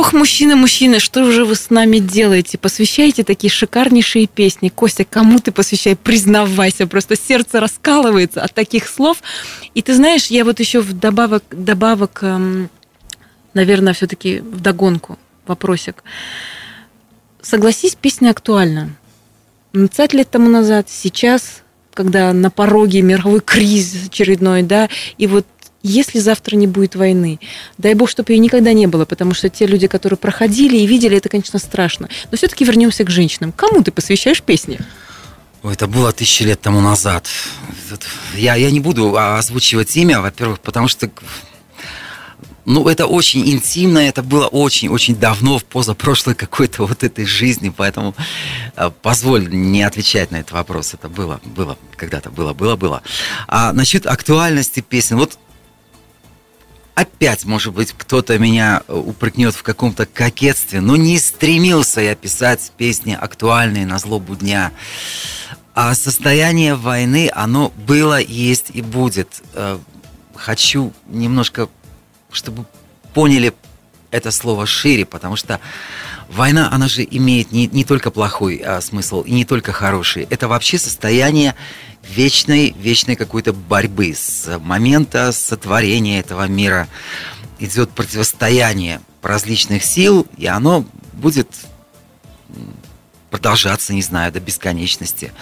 Ох, 0.07 0.13
мужчины, 0.13 0.55
мужчины, 0.55 1.01
что 1.01 1.29
же 1.33 1.45
вы 1.45 1.57
с 1.57 1.69
нами 1.69 1.99
делаете? 1.99 2.59
Посвящаете 2.59 3.25
такие 3.25 3.51
шикарнейшие 3.51 4.29
песни. 4.29 4.69
Костя, 4.69 5.05
кому 5.05 5.41
ты 5.41 5.51
посвящаешь? 5.51 5.99
Признавайся, 5.99 6.87
просто 6.87 7.17
сердце 7.17 7.59
раскалывается 7.59 8.41
от 8.41 8.55
таких 8.55 8.87
слов. 8.87 9.21
И 9.75 9.83
ты 9.83 9.95
знаешь, 9.95 10.27
я 10.27 10.45
вот 10.45 10.61
еще 10.61 10.81
вдобавок, 10.81 11.43
добавок, 11.51 12.21
эм, 12.23 12.71
наверное, 13.53 13.95
все-таки 13.95 14.39
вдогонку 14.39 15.19
вопросик. 15.45 16.05
Согласись, 17.43 17.97
песня 17.97 18.31
актуальна. 18.31 18.91
20 19.73 20.13
лет 20.13 20.31
тому 20.31 20.49
назад, 20.49 20.87
сейчас, 20.89 21.63
когда 21.95 22.33
на 22.33 22.53
пороге 22.53 23.03
мировой 23.03 23.41
кризис 23.41 24.07
очередной, 24.07 24.63
да, 24.63 24.89
и 25.19 25.27
вот 25.27 25.47
если 25.87 26.19
завтра 26.19 26.57
не 26.57 26.67
будет 26.67 26.95
войны, 26.95 27.39
дай 27.79 27.95
бог, 27.95 28.11
чтобы 28.11 28.33
ее 28.33 28.39
никогда 28.39 28.73
не 28.73 28.87
было, 28.87 29.05
потому 29.05 29.35
что 29.35 29.49
те 29.49 29.67
люди, 29.67 29.87
которые 29.87 30.19
проходили 30.19 30.77
и 30.77 30.87
видели, 30.87 31.17
это, 31.17 31.29
конечно, 31.29 31.59
страшно. 31.59 32.09
Но 32.31 32.37
все-таки 32.37 32.65
вернемся 32.65 33.05
к 33.05 33.11
женщинам. 33.11 33.53
Кому 33.53 33.83
ты 33.83 33.91
посвящаешь 33.91 34.43
песни? 34.43 34.79
Это 35.63 35.87
было 35.87 36.13
тысячи 36.13 36.43
лет 36.45 36.61
тому 36.61 36.81
назад. 36.81 37.27
Я, 38.35 38.55
я 38.55 38.71
не 38.71 38.81
буду 38.81 39.17
озвучивать 39.17 39.97
имя, 39.97 40.21
во-первых, 40.21 40.61
потому 40.61 40.89
что 40.89 41.11
ну, 42.67 42.89
это 42.89 43.07
очень 43.07 43.49
интимно, 43.49 43.99
это 43.99 44.25
было 44.25 44.49
очень-очень 44.49 45.15
давно, 45.15 45.59
в 45.59 45.65
позапрошлой 45.65 46.35
какой-то 46.35 46.85
вот 46.85 47.05
этой 47.05 47.25
жизни, 47.25 47.73
поэтому 47.75 48.15
э, 48.75 48.91
позволь 49.03 49.49
не 49.49 49.85
отвечать 49.85 50.33
на 50.33 50.41
этот 50.41 50.51
вопрос. 50.51 50.93
Это 50.93 51.09
было, 51.09 51.41
было, 51.45 51.79
когда-то 51.97 52.31
было, 52.31 52.55
было, 52.55 52.75
было. 52.75 53.03
А 53.47 53.73
насчет 53.73 54.05
актуальности 54.07 54.81
песен, 54.81 55.17
вот 55.17 55.39
опять, 56.97 57.45
может 57.45 57.73
быть, 57.73 57.93
кто-то 57.97 58.37
меня 58.39 58.83
э, 58.89 58.93
упрекнет 58.93 59.55
в 59.55 59.63
каком-то 59.63 60.07
кокетстве, 60.07 60.81
но 60.81 60.97
не 60.97 61.21
стремился 61.21 62.01
я 62.01 62.17
писать 62.17 62.73
песни 62.77 63.17
актуальные 63.19 63.87
на 63.87 63.99
злобу 64.01 64.35
дня. 64.35 64.73
А 65.75 65.95
состояние 65.95 66.75
войны, 66.75 67.31
оно 67.33 67.73
было, 67.87 68.21
есть 68.21 68.71
и 68.73 68.83
будет. 68.83 69.43
Э, 69.55 69.79
хочу 70.35 70.93
немножко 71.07 71.69
чтобы 72.37 72.67
поняли 73.15 73.55
это 74.11 74.31
слово 74.31 74.67
шире, 74.67 75.05
потому 75.05 75.37
что 75.37 75.61
война, 76.29 76.69
она 76.73 76.89
же 76.89 77.07
имеет 77.09 77.53
не, 77.53 77.67
не 77.67 77.85
только 77.85 78.11
плохой 78.11 78.57
а, 78.57 78.81
смысл 78.81 79.23
и 79.23 79.33
не 79.33 79.45
только 79.45 79.73
хороший. 79.73 80.27
Это 80.31 80.49
вообще 80.49 80.79
состояние 80.79 81.55
вечной, 82.03 82.75
вечной 82.79 83.17
какой-то 83.17 83.53
борьбы 83.53 84.15
с 84.15 84.59
момента 84.59 85.33
сотворения 85.33 86.21
этого 86.21 86.47
мира. 86.47 86.89
Идет 87.59 87.91
противостояние 87.91 89.01
различных 89.23 89.85
сил, 89.85 90.27
и 90.37 90.47
оно 90.47 90.85
будет 91.15 91.49
продолжаться, 93.31 93.93
не 93.93 94.03
знаю, 94.03 94.33
до 94.33 94.41
бесконечности 94.41 95.33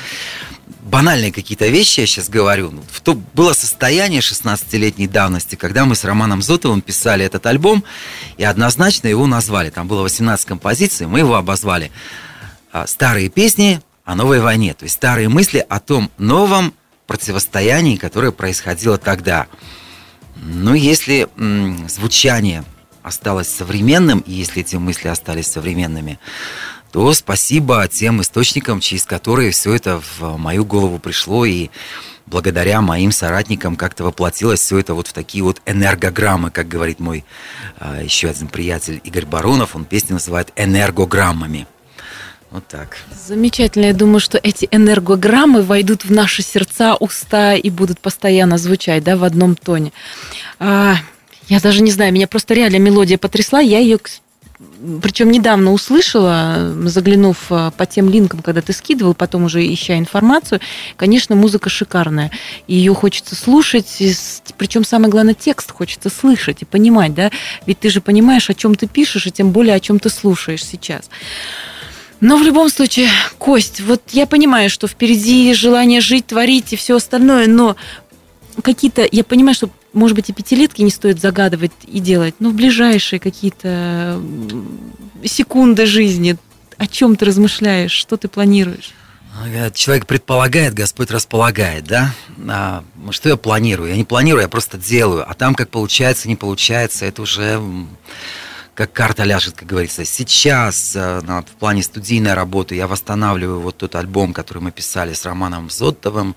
банальные 0.85 1.32
какие-то 1.32 1.66
вещи 1.66 2.01
я 2.01 2.07
сейчас 2.07 2.28
говорю. 2.28 2.70
Ну, 2.70 2.82
в 2.91 3.01
то 3.01 3.14
было 3.14 3.53
состояние 3.53 4.20
16-летней 4.20 5.09
давности, 5.09 5.57
когда 5.57 5.87
мы 5.87 5.95
с 5.95 6.05
Романом 6.05 6.43
Зотовым 6.43 6.82
писали 6.82 7.24
этот 7.24 7.47
альбом, 7.47 7.85
и 8.37 8.45
однозначно 8.45 9.09
его 9.09 9.26
назвали. 9.26 9.70
Там 9.70 9.89
было 9.89 10.03
18 10.03 10.47
композиций, 10.47 11.07
мы 11.07 11.20
его 11.20 11.35
обозвали 11.35 11.91
а, 12.70 12.87
«Старые 12.87 13.30
песни 13.30 13.80
о 14.05 14.14
новой 14.14 14.41
войне». 14.41 14.74
То 14.74 14.85
есть 14.85 14.97
старые 14.97 15.28
мысли 15.28 15.64
о 15.68 15.80
том 15.80 16.11
новом 16.18 16.74
противостоянии, 17.07 17.97
которое 17.97 18.30
происходило 18.30 18.99
тогда. 18.99 19.47
Ну, 20.37 20.74
если 20.74 21.28
звучание 21.89 22.64
осталось 23.03 23.49
современным, 23.49 24.20
и 24.20 24.32
если 24.32 24.62
эти 24.62 24.76
мысли 24.76 25.09
остались 25.09 25.47
современными, 25.47 26.18
то 26.95 27.12
спасибо 27.12 27.88
тем 27.88 28.20
источникам, 28.20 28.78
через 28.78 29.05
которые 29.05 29.51
все 29.51 29.74
это 29.74 30.01
в 30.01 30.36
мою 30.36 30.64
голову 30.64 31.01
пришло, 31.01 31.45
и 31.45 31.70
благодаря 32.24 32.80
моим 32.82 33.11
соратникам 33.11 33.74
как-то 33.74 34.05
воплотилось 34.05 34.61
все 34.61 34.78
это 34.78 34.95
вот 34.95 35.09
в 35.09 35.12
такие 35.12 35.42
вот 35.42 35.61
энергограммы, 35.66 36.53
как 36.53 36.68
говорит 36.68 37.01
мой 37.01 37.24
а, 37.80 38.01
еще 38.01 38.28
один 38.28 38.47
приятель 38.47 39.01
Игорь 39.03 39.26
Баронов, 39.26 39.74
он 39.74 39.86
песни 39.86 40.12
называет 40.12 40.53
энергограммами. 40.55 41.66
Вот 42.53 42.64
так. 42.68 42.97
Замечательно. 43.26 43.86
Я 43.86 43.92
думаю, 43.92 44.20
что 44.20 44.38
эти 44.40 44.68
энергограммы 44.70 45.62
войдут 45.62 46.05
в 46.05 46.12
наши 46.12 46.42
сердца, 46.42 46.95
уста 46.95 47.55
и 47.55 47.70
будут 47.70 47.99
постоянно 47.99 48.57
звучать, 48.57 49.03
да, 49.03 49.16
в 49.16 49.24
одном 49.24 49.57
тоне. 49.57 49.92
А, 50.61 50.95
я 51.49 51.59
даже 51.59 51.82
не 51.82 51.90
знаю, 51.90 52.12
меня 52.12 52.28
просто 52.28 52.55
реально 52.55 52.76
мелодия 52.76 53.18
потрясла. 53.18 53.59
Я 53.59 53.80
ее 53.80 53.99
причем 55.03 55.30
недавно 55.30 55.72
услышала, 55.72 56.74
заглянув 56.87 57.37
э, 57.51 57.70
по 57.76 57.87
тем 57.87 58.09
линкам, 58.09 58.43
когда 58.43 58.61
ты 58.61 58.72
скидывал, 58.72 59.14
потом 59.14 59.45
уже 59.45 59.64
ища 59.72 59.99
информацию, 59.99 60.61
конечно, 60.97 61.37
музыка 61.37 61.70
шикарная. 61.70 62.30
Ее 62.66 62.95
хочется 62.95 63.35
слушать, 63.35 64.03
причем 64.59 64.85
самое 64.85 65.11
главное, 65.11 65.35
текст 65.35 65.70
хочется 65.70 66.11
слышать 66.11 66.62
и 66.62 66.64
понимать, 66.64 67.14
да? 67.14 67.30
Ведь 67.66 67.80
ты 67.80 67.91
же 67.91 68.01
понимаешь, 68.01 68.51
о 68.51 68.55
чем 68.55 68.74
ты 68.74 68.87
пишешь, 68.87 69.26
и 69.26 69.30
тем 69.30 69.51
более, 69.51 69.74
о 69.74 69.80
чем 69.80 69.99
ты 69.99 70.11
слушаешь 70.11 70.64
сейчас. 70.64 71.09
Но 72.20 72.37
в 72.37 72.43
любом 72.43 72.68
случае, 72.68 73.09
Кость, 73.39 73.80
вот 73.80 74.03
я 74.12 74.26
понимаю, 74.26 74.70
что 74.70 74.87
впереди 74.87 75.53
желание 75.55 76.01
жить, 76.01 76.26
творить 76.26 76.72
и 76.72 76.76
все 76.76 76.97
остальное, 76.97 77.47
но 77.47 77.76
какие-то, 78.62 79.07
я 79.11 79.24
понимаю, 79.24 79.55
что 79.55 79.70
может 79.95 80.16
быть, 80.16 80.28
и 80.28 80.32
пятилетки 80.32 80.82
не 80.82 80.90
стоит 80.90 81.20
загадывать 81.20 81.72
и 81.86 82.01
делать, 82.01 82.34
но 82.40 82.51
в 82.51 82.55
ближайшие 82.55 83.20
какие-то 83.20 84.20
секунды 85.24 85.86
жизни, 85.86 86.36
о 86.76 86.86
чем 86.86 87.16
ты 87.16 87.24
размышляешь, 87.24 87.92
что 87.92 88.16
ты 88.16 88.28
планируешь? 88.28 88.92
Человек 89.74 90.07
предполагает, 90.07 90.74
Господь 90.74 91.11
располагает, 91.11 91.84
да? 91.84 92.14
А, 92.49 92.84
что 93.11 93.28
я 93.28 93.36
планирую? 93.36 93.90
Я 93.90 93.97
не 93.97 94.05
планирую, 94.05 94.42
я 94.42 94.49
просто 94.49 94.78
делаю. 94.78 95.28
А 95.28 95.34
там, 95.34 95.55
как 95.55 95.70
получается, 95.70 96.28
не 96.28 96.36
получается, 96.36 97.05
это 97.05 97.22
уже 97.22 97.61
как 98.74 98.92
карта 98.92 99.22
ляжет, 99.24 99.54
как 99.54 99.68
говорится. 99.68 100.04
Сейчас 100.04 100.96
э, 100.96 101.20
в 101.20 101.58
плане 101.58 101.82
студийной 101.82 102.34
работы 102.34 102.74
я 102.74 102.86
восстанавливаю 102.86 103.60
вот 103.60 103.76
тот 103.76 103.94
альбом, 103.94 104.32
который 104.32 104.62
мы 104.62 104.72
писали 104.72 105.14
с 105.14 105.24
Романом 105.24 105.70
Зоттовым, 105.70 106.34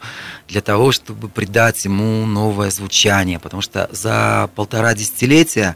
для 0.47 0.61
того, 0.61 0.91
чтобы 0.91 1.29
придать 1.29 1.83
ему 1.85 2.25
новое 2.25 2.69
звучание, 2.69 3.39
потому 3.39 3.61
что 3.61 3.89
за 3.91 4.49
полтора 4.55 4.93
десятилетия 4.93 5.75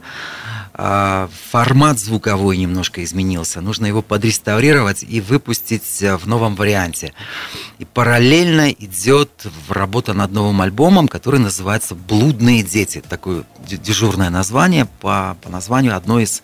формат 0.74 2.00
звуковой 2.00 2.58
немножко 2.58 3.04
изменился. 3.04 3.62
Нужно 3.62 3.88
его 3.88 4.02
подреставрировать 4.02 5.04
и 5.04 5.20
выпустить 5.20 6.02
э, 6.02 6.16
в 6.16 6.28
новом 6.28 6.56
варианте. 6.56 7.14
И 7.80 7.86
параллельно 7.86 8.72
идет 8.72 9.30
работа 9.68 10.14
над 10.14 10.32
новым 10.32 10.62
альбомом, 10.62 11.08
который 11.10 11.40
называется 11.40 11.94
«Блудные 11.94 12.64
дети». 12.64 13.04
Такое 13.08 13.44
дежурное 13.68 14.30
название 14.30 14.86
по, 14.86 15.38
по 15.42 15.50
названию 15.50 15.96
одной 15.96 16.24
из 16.24 16.42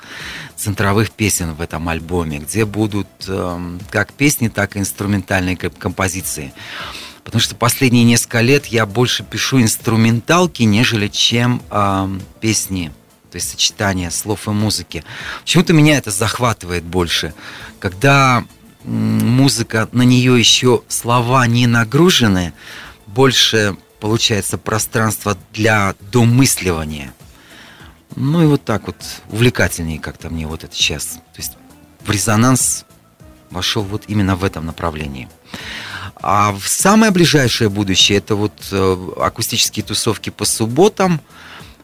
центровых 0.57 1.11
песен 1.11 1.53
в 1.53 1.61
этом 1.61 1.87
альбоме, 1.87 2.39
где 2.39 2.65
будут 2.65 3.07
э, 3.27 3.77
как 3.89 4.11
песни, 4.11 4.49
так 4.49 4.75
и 4.75 4.79
инструментальные 4.79 5.55
композиции. 5.55 6.53
Потому 7.23 7.41
что 7.41 7.55
последние 7.55 8.03
несколько 8.03 8.41
лет 8.41 8.65
я 8.67 8.85
больше 8.85 9.23
пишу 9.23 9.61
инструменталки, 9.61 10.63
нежели 10.63 11.07
чем 11.07 11.61
э, 11.71 12.19
песни 12.41 12.91
то 13.31 13.35
есть 13.35 13.49
сочетание 13.49 14.11
слов 14.11 14.47
и 14.47 14.51
музыки. 14.51 15.03
Почему-то 15.41 15.73
меня 15.73 15.97
это 15.97 16.11
захватывает 16.11 16.83
больше, 16.83 17.33
когда 17.79 18.45
музыка, 18.83 19.89
на 19.91 20.03
нее 20.03 20.39
еще 20.39 20.83
слова 20.87 21.45
не 21.47 21.67
нагружены, 21.67 22.53
больше 23.05 23.75
получается 23.99 24.57
пространство 24.57 25.37
для 25.53 25.95
домысливания. 26.11 27.13
Ну 28.15 28.43
и 28.43 28.45
вот 28.45 28.63
так 28.63 28.87
вот 28.87 28.97
увлекательнее 29.29 29.99
как-то 29.99 30.29
мне 30.29 30.47
вот 30.47 30.63
это 30.63 30.73
сейчас. 30.75 31.19
То 31.33 31.37
есть 31.37 31.57
в 32.05 32.09
резонанс 32.09 32.85
вошел 33.49 33.83
вот 33.83 34.03
именно 34.07 34.35
в 34.35 34.43
этом 34.43 34.65
направлении. 34.65 35.27
А 36.15 36.51
в 36.53 36.67
самое 36.67 37.11
ближайшее 37.11 37.69
будущее 37.69 38.17
это 38.17 38.35
вот 38.35 38.53
э, 38.71 39.11
акустические 39.17 39.83
тусовки 39.83 40.29
по 40.29 40.45
субботам– 40.45 41.21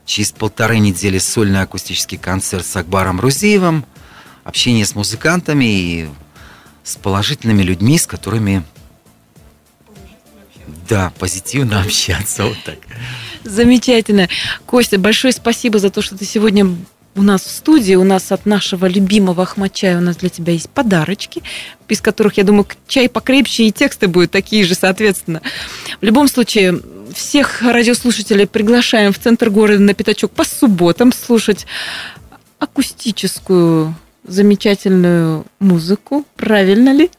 Через 0.06 0.32
полторы 0.32 0.80
недели 0.80 1.18
сольный 1.18 1.62
акустический 1.62 2.18
концерт 2.18 2.66
с 2.66 2.76
Акбаром 2.76 3.20
Рузиевым, 3.20 3.86
общение 4.43 4.86
с 4.86 4.95
музыкантами 4.95 5.66
и 5.66 6.10
с 6.84 6.97
положительными 6.97 7.64
людьми, 7.64 7.97
с 7.97 8.06
которыми 8.06 8.64
да, 10.88 11.12
позитивно 11.20 11.82
общаться. 11.82 12.45
Вот 12.45 12.58
так. 12.66 12.78
Замечательно. 13.43 14.30
Костя, 14.66 14.97
большое 14.97 15.34
спасибо 15.34 15.80
за 15.80 15.89
то, 15.89 16.01
что 16.01 16.18
ты 16.18 16.26
сегодня 16.26 16.76
у 17.16 17.22
нас 17.22 17.43
в 17.43 17.49
студии, 17.49 17.95
у 17.95 18.03
нас 18.03 18.32
от 18.32 18.45
нашего 18.45 18.88
любимого 18.88 19.43
Ахмачая, 19.43 19.97
у 19.97 20.01
нас 20.01 20.18
для 20.18 20.30
тебя 20.30 20.53
есть 20.53 20.70
подарочки, 20.70 21.43
из 21.88 22.01
которых, 22.01 22.38
я 22.38 22.43
думаю, 22.43 22.68
чай 22.88 23.07
покрепче 23.07 23.66
и 23.66 23.72
тексты 23.72 24.07
будут 24.07 24.32
такие 24.32 24.64
же, 24.64 24.74
соответственно. 24.74 25.41
В 26.01 26.05
любом 26.05 26.28
случае, 26.28 26.80
всех 27.14 27.61
радиослушателей 27.61 28.47
приглашаем 28.47 29.14
в 29.14 29.20
центр 29.20 29.49
города 29.49 29.80
на 29.80 29.93
пятачок 29.93 30.32
по 30.32 30.43
субботам 30.43 31.14
слушать 31.14 31.68
акустическую 32.59 33.95
замечательную 34.26 35.45
музыку. 35.59 36.26
Правильно 36.36 36.93
ли? 36.93 37.11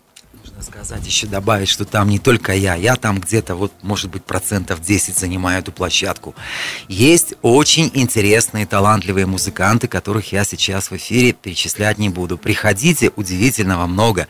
Сказать, 0.64 1.06
еще 1.06 1.26
добавить, 1.26 1.68
что 1.68 1.84
там 1.84 2.08
не 2.08 2.18
только 2.18 2.54
я, 2.54 2.74
я 2.74 2.96
там 2.96 3.20
где-то 3.20 3.54
вот, 3.54 3.72
может 3.82 4.10
быть, 4.10 4.24
процентов 4.24 4.80
10 4.80 5.16
занимаю 5.16 5.60
эту 5.60 5.72
площадку. 5.72 6.34
Есть 6.88 7.34
очень 7.42 7.90
интересные, 7.94 8.66
талантливые 8.66 9.26
музыканты, 9.26 9.88
которых 9.88 10.32
я 10.32 10.44
сейчас 10.44 10.90
в 10.90 10.96
эфире 10.96 11.32
перечислять 11.32 11.98
не 11.98 12.08
буду. 12.08 12.38
Приходите, 12.38 13.10
удивительного 13.16 13.86
много. 13.86 14.28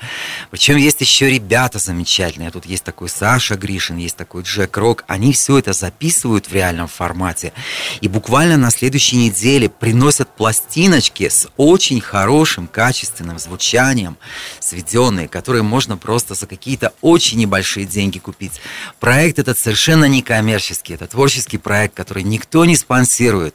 Причем 0.50 0.76
есть 0.76 1.00
еще 1.00 1.30
ребята 1.30 1.78
замечательные. 1.78 2.50
Тут 2.50 2.66
есть 2.66 2.84
такой 2.84 3.08
Саша 3.08 3.56
Гришин, 3.56 3.96
есть 3.96 4.16
такой 4.16 4.42
Джек 4.42 4.76
Рок. 4.76 5.04
Они 5.06 5.32
все 5.32 5.58
это 5.58 5.72
записывают 5.72 6.46
в 6.48 6.52
реальном 6.52 6.88
формате. 6.88 7.52
И 8.00 8.08
буквально 8.08 8.56
на 8.56 8.70
следующей 8.70 9.16
неделе 9.16 9.68
приносят 9.68 10.34
пластиночки 10.34 11.28
с 11.28 11.48
очень 11.56 12.00
хорошим, 12.00 12.66
качественным 12.66 13.38
звучанием, 13.38 14.16
сведенные, 14.60 15.28
которые 15.28 15.62
можно 15.62 15.96
просто 15.96 16.23
просто 16.24 16.40
за 16.40 16.46
какие-то 16.46 16.92
очень 17.00 17.38
небольшие 17.38 17.86
деньги 17.86 18.18
купить. 18.18 18.52
Проект 19.00 19.38
этот 19.38 19.58
совершенно 19.58 20.06
не 20.06 20.22
коммерческий, 20.22 20.94
это 20.94 21.06
творческий 21.06 21.58
проект, 21.58 21.94
который 21.94 22.22
никто 22.22 22.64
не 22.64 22.76
спонсирует, 22.76 23.54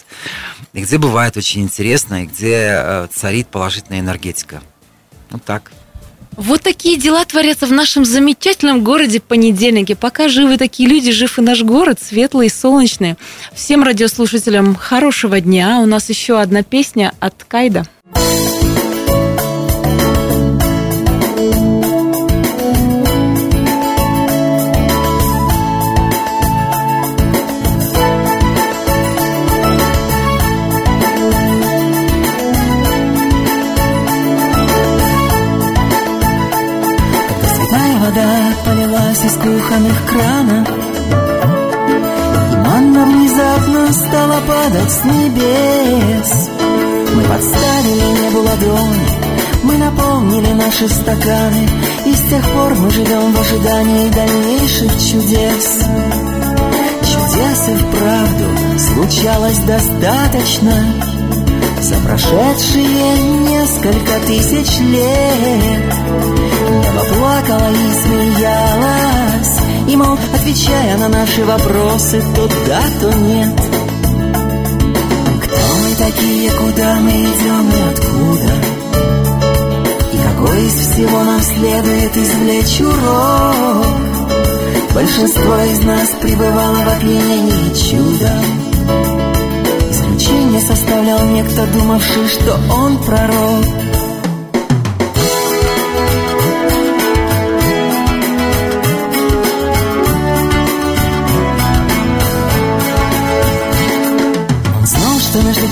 и 0.74 0.82
где 0.82 0.98
бывает 0.98 1.38
очень 1.38 1.62
интересно, 1.62 2.24
и 2.24 2.28
где 2.28 2.72
э, 2.72 3.08
царит 3.12 3.48
положительная 3.48 4.00
энергетика. 4.00 4.62
Вот 5.32 5.44
так. 5.44 5.72
Вот 6.36 6.62
такие 6.62 6.98
дела 6.98 7.26
творятся 7.26 7.66
в 7.66 7.72
нашем 7.72 8.06
замечательном 8.06 8.84
городе 8.84 9.20
понедельнике. 9.20 9.96
Пока 9.96 10.30
живы 10.30 10.58
такие 10.58 10.88
люди, 10.88 11.12
жив 11.12 11.38
и 11.38 11.42
наш 11.42 11.64
город, 11.64 12.00
светлый 12.02 12.48
и 12.48 12.50
солнечный. 12.50 13.16
Всем 13.54 13.84
радиослушателям 13.84 14.76
хорошего 14.76 15.42
дня. 15.42 15.80
У 15.80 15.86
нас 15.86 16.08
еще 16.08 16.40
одна 16.40 16.64
песня 16.64 17.14
от 17.20 17.44
Кайда. 17.44 17.86
Из 39.30 39.34
кухонных 39.34 40.06
кранов. 40.06 40.68
И 42.52 42.56
манна 42.56 43.06
внезапно 43.06 43.94
стала 43.94 44.40
падать 44.48 44.92
с 44.92 45.04
небес. 45.04 46.50
Мы 47.16 47.24
подставили 47.24 48.22
небу 48.22 48.40
ладони 48.40 49.10
Мы 49.64 49.78
наполнили 49.78 50.54
наши 50.54 50.88
стаканы. 50.88 51.68
И 52.06 52.14
с 52.14 52.22
тех 52.30 52.44
пор 52.52 52.76
мы 52.76 52.90
живем 52.92 53.34
в 53.34 53.42
ожидании 53.42 54.10
дальнейших 54.10 54.92
чудес. 54.94 55.86
Чудес 57.02 57.70
и 57.70 57.76
вправду 57.76 58.46
случалось 58.80 59.60
достаточно 59.60 60.74
За 61.82 61.96
прошедшие 61.96 63.18
несколько 63.48 64.20
тысяч 64.26 64.80
лет 64.80 66.49
Небо 67.00 67.14
плакало 67.16 67.70
и 67.72 67.92
смеялось 68.04 69.60
И, 69.88 69.96
мол, 69.96 70.18
отвечая 70.34 70.98
на 70.98 71.08
наши 71.08 71.46
вопросы 71.46 72.22
То 72.36 72.50
да, 72.68 72.82
то 73.00 73.18
нет. 73.18 73.56
Кто 75.42 75.58
мы 75.82 75.96
такие, 75.98 76.52
куда 76.52 76.96
мы 76.96 77.12
идем 77.12 77.70
и 77.70 77.82
откуда? 77.92 78.54
И 80.14 80.18
какой 80.18 80.66
из 80.66 80.74
всего 80.74 81.24
нам 81.24 81.42
следует 81.42 82.18
извлечь 82.18 82.82
урок? 82.82 83.86
Большинство 84.94 85.56
из 85.62 85.80
нас 85.86 86.10
пребывало 86.22 86.78
в 86.78 86.88
опьянении 86.88 87.74
чудом 87.74 88.44
Исключение 89.90 90.62
составлял 90.62 91.24
некто, 91.28 91.66
думавший, 91.68 92.28
что 92.28 92.60
он 92.72 92.98
пророк 93.04 93.89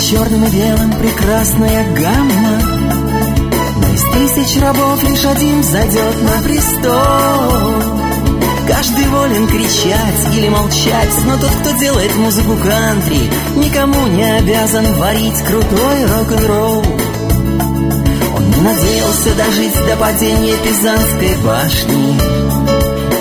черным 0.09 0.45
и 0.45 0.49
белым 0.49 0.91
прекрасная 0.93 1.83
гамма. 1.93 2.61
Но 3.75 3.93
из 3.93 4.03
тысяч 4.03 4.61
рабов 4.61 5.03
лишь 5.03 5.25
один 5.25 5.61
зайдет 5.63 6.23
на 6.23 6.43
престол. 6.43 7.73
Каждый 8.69 9.05
волен 9.07 9.47
кричать 9.47 10.35
или 10.35 10.49
молчать 10.49 11.25
Но 11.25 11.37
тот, 11.37 11.49
кто 11.61 11.71
делает 11.79 12.13
музыку 12.17 12.57
кантри 12.57 13.31
Никому 13.55 14.07
не 14.07 14.23
обязан 14.23 14.93
варить 14.95 15.41
крутой 15.43 16.05
рок-н-ролл. 16.05 16.83
Он 18.35 18.49
не 18.49 18.61
надеялся 18.61 19.35
дожить 19.35 19.87
до 19.87 19.95
падения 19.97 20.57
Пизанской 20.57 21.35
башни. 21.45 22.19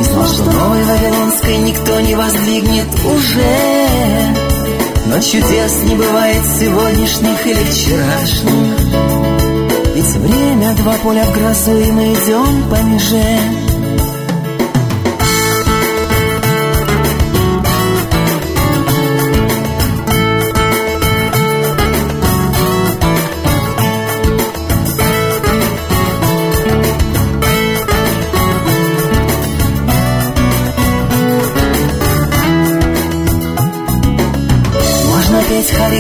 И 0.00 0.04
знал, 0.04 0.26
что 0.26 0.44
новой 0.44 0.84
Вавилонской 0.84 1.56
никто 1.58 2.00
не 2.00 2.14
воздвигнет 2.16 2.88
уже 3.04 4.55
но 5.06 5.20
чудес 5.20 5.82
не 5.84 5.94
бывает 5.94 6.42
сегодняшних 6.58 7.46
или 7.46 7.64
вчерашних. 7.64 8.78
Ведь 9.94 10.16
время 10.16 10.74
два 10.74 10.94
поля 11.02 11.24
в 11.24 11.32
грозу, 11.32 11.76
и 11.78 11.90
мы 11.90 12.12
идем 12.12 12.68
по 12.68 12.82
меже 12.82 13.65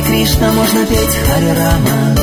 Кришна, 0.06 0.52
можно 0.52 0.86
петь 0.86 1.16
Хари 1.26 1.50
Рама 1.58 2.16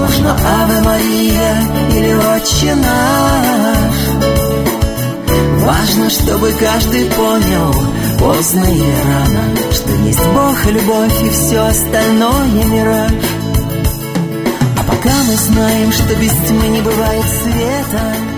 Можно 0.00 0.36
Аве 0.60 0.80
Мария 0.80 1.56
или 1.90 2.12
Отче 2.14 2.74
наш. 2.74 3.94
Важно, 5.64 6.10
чтобы 6.10 6.52
каждый 6.52 7.06
понял 7.06 7.74
Поздно 8.18 8.64
или 8.64 8.96
рано 9.02 9.56
Что 9.72 9.92
есть 9.92 10.26
Бог 10.34 10.66
и 10.66 10.70
любовь 10.72 11.22
и 11.22 11.30
все 11.30 11.60
остальное 11.60 12.46
мираж 12.64 13.12
А 14.78 14.82
пока 14.86 15.14
мы 15.26 15.34
знаем, 15.36 15.92
что 15.92 16.14
без 16.16 16.32
тьмы 16.32 16.68
не 16.68 16.80
бывает 16.80 17.24
света 17.24 18.33